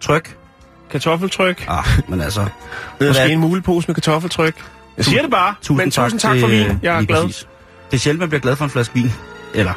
[0.01, 0.37] Tryk.
[0.91, 2.41] kartoffeltryk, Ah, men altså...
[3.01, 3.31] Måske hvad?
[3.31, 4.55] en mulepose med kartoffeltryk.
[4.97, 6.79] Jeg siger det bare, Tusind men tak tusind tak til, for vin.
[6.83, 7.23] Jeg er glad.
[7.23, 7.47] præcis.
[7.91, 9.13] Det er sjældent, man bliver glad for en flaske vin.
[9.55, 9.73] Eller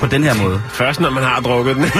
[0.00, 0.62] på den her måde.
[0.68, 1.84] Først når man har drukket den.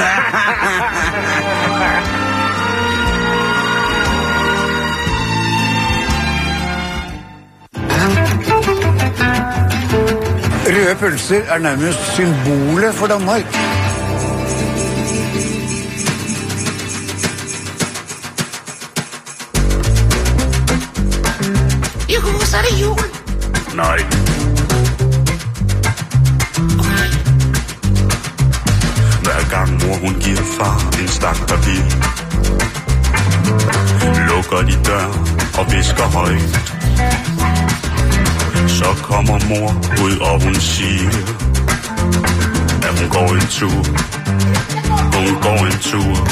[10.73, 13.45] Røde pølser er nærmest symbolet for Danmark.
[22.15, 23.05] Juhu, så er det jul.
[23.75, 23.99] Nej.
[29.23, 31.83] Hver gang mor hun giver far en stak papir
[34.29, 35.07] Lukker de dør
[35.59, 36.73] og visker højt
[38.83, 39.71] så kommer mor
[40.05, 41.11] ud og hun siger
[42.83, 43.83] At hun går en tur.
[45.17, 46.29] Hun går en tur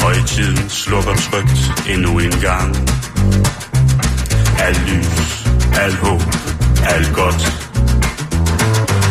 [0.00, 2.76] Højtiden slukker trygt endnu en gang.
[4.58, 5.46] Al lys,
[5.82, 6.22] al håb,
[6.94, 7.42] alt godt.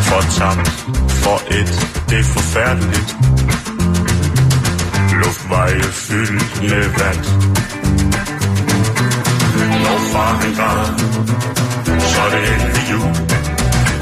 [0.08, 0.68] For tabt,
[1.08, 1.72] for et,
[2.08, 3.16] det er forfærdeligt.
[5.24, 7.24] Luftveje fyldt med vand.
[9.84, 11.59] Når far han græder,
[12.10, 13.10] så er det endelig jul.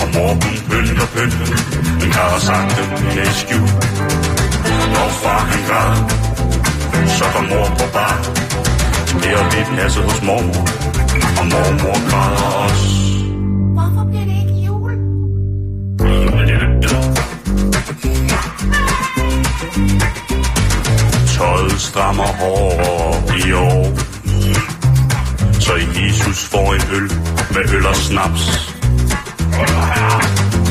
[0.02, 1.48] Og mor hun pynter pynter,
[2.00, 2.86] men har sagt det
[3.16, 3.70] med skjul.
[4.94, 6.02] Når far han græder,
[7.18, 8.16] så går mor på bar.
[9.22, 10.64] Det er vi passet hos mormor,
[11.40, 12.88] og mormor græder også.
[13.76, 14.92] Hvorfor bliver det ikke jul?
[21.34, 24.07] Tøjet strammer hårdere i år
[25.68, 27.12] så Jesus får en øl
[27.54, 28.74] med øl og snaps.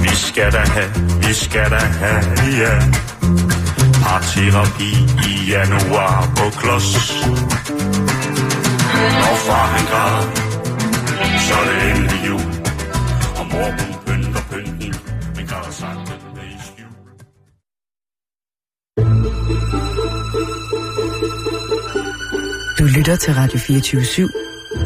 [0.01, 0.89] Vi skal da have,
[1.27, 2.23] vi skal da have,
[2.61, 2.79] ja.
[4.03, 4.91] Parterapi
[5.29, 7.21] i januar på klods.
[8.93, 10.23] Når far han græder
[11.47, 12.41] Så er det endelig jul.
[13.39, 14.95] Og mor hun pynter pynten
[15.35, 16.93] Men græder sagt det er i skjul.
[22.79, 24.46] Du lytter til Radio 24 /7.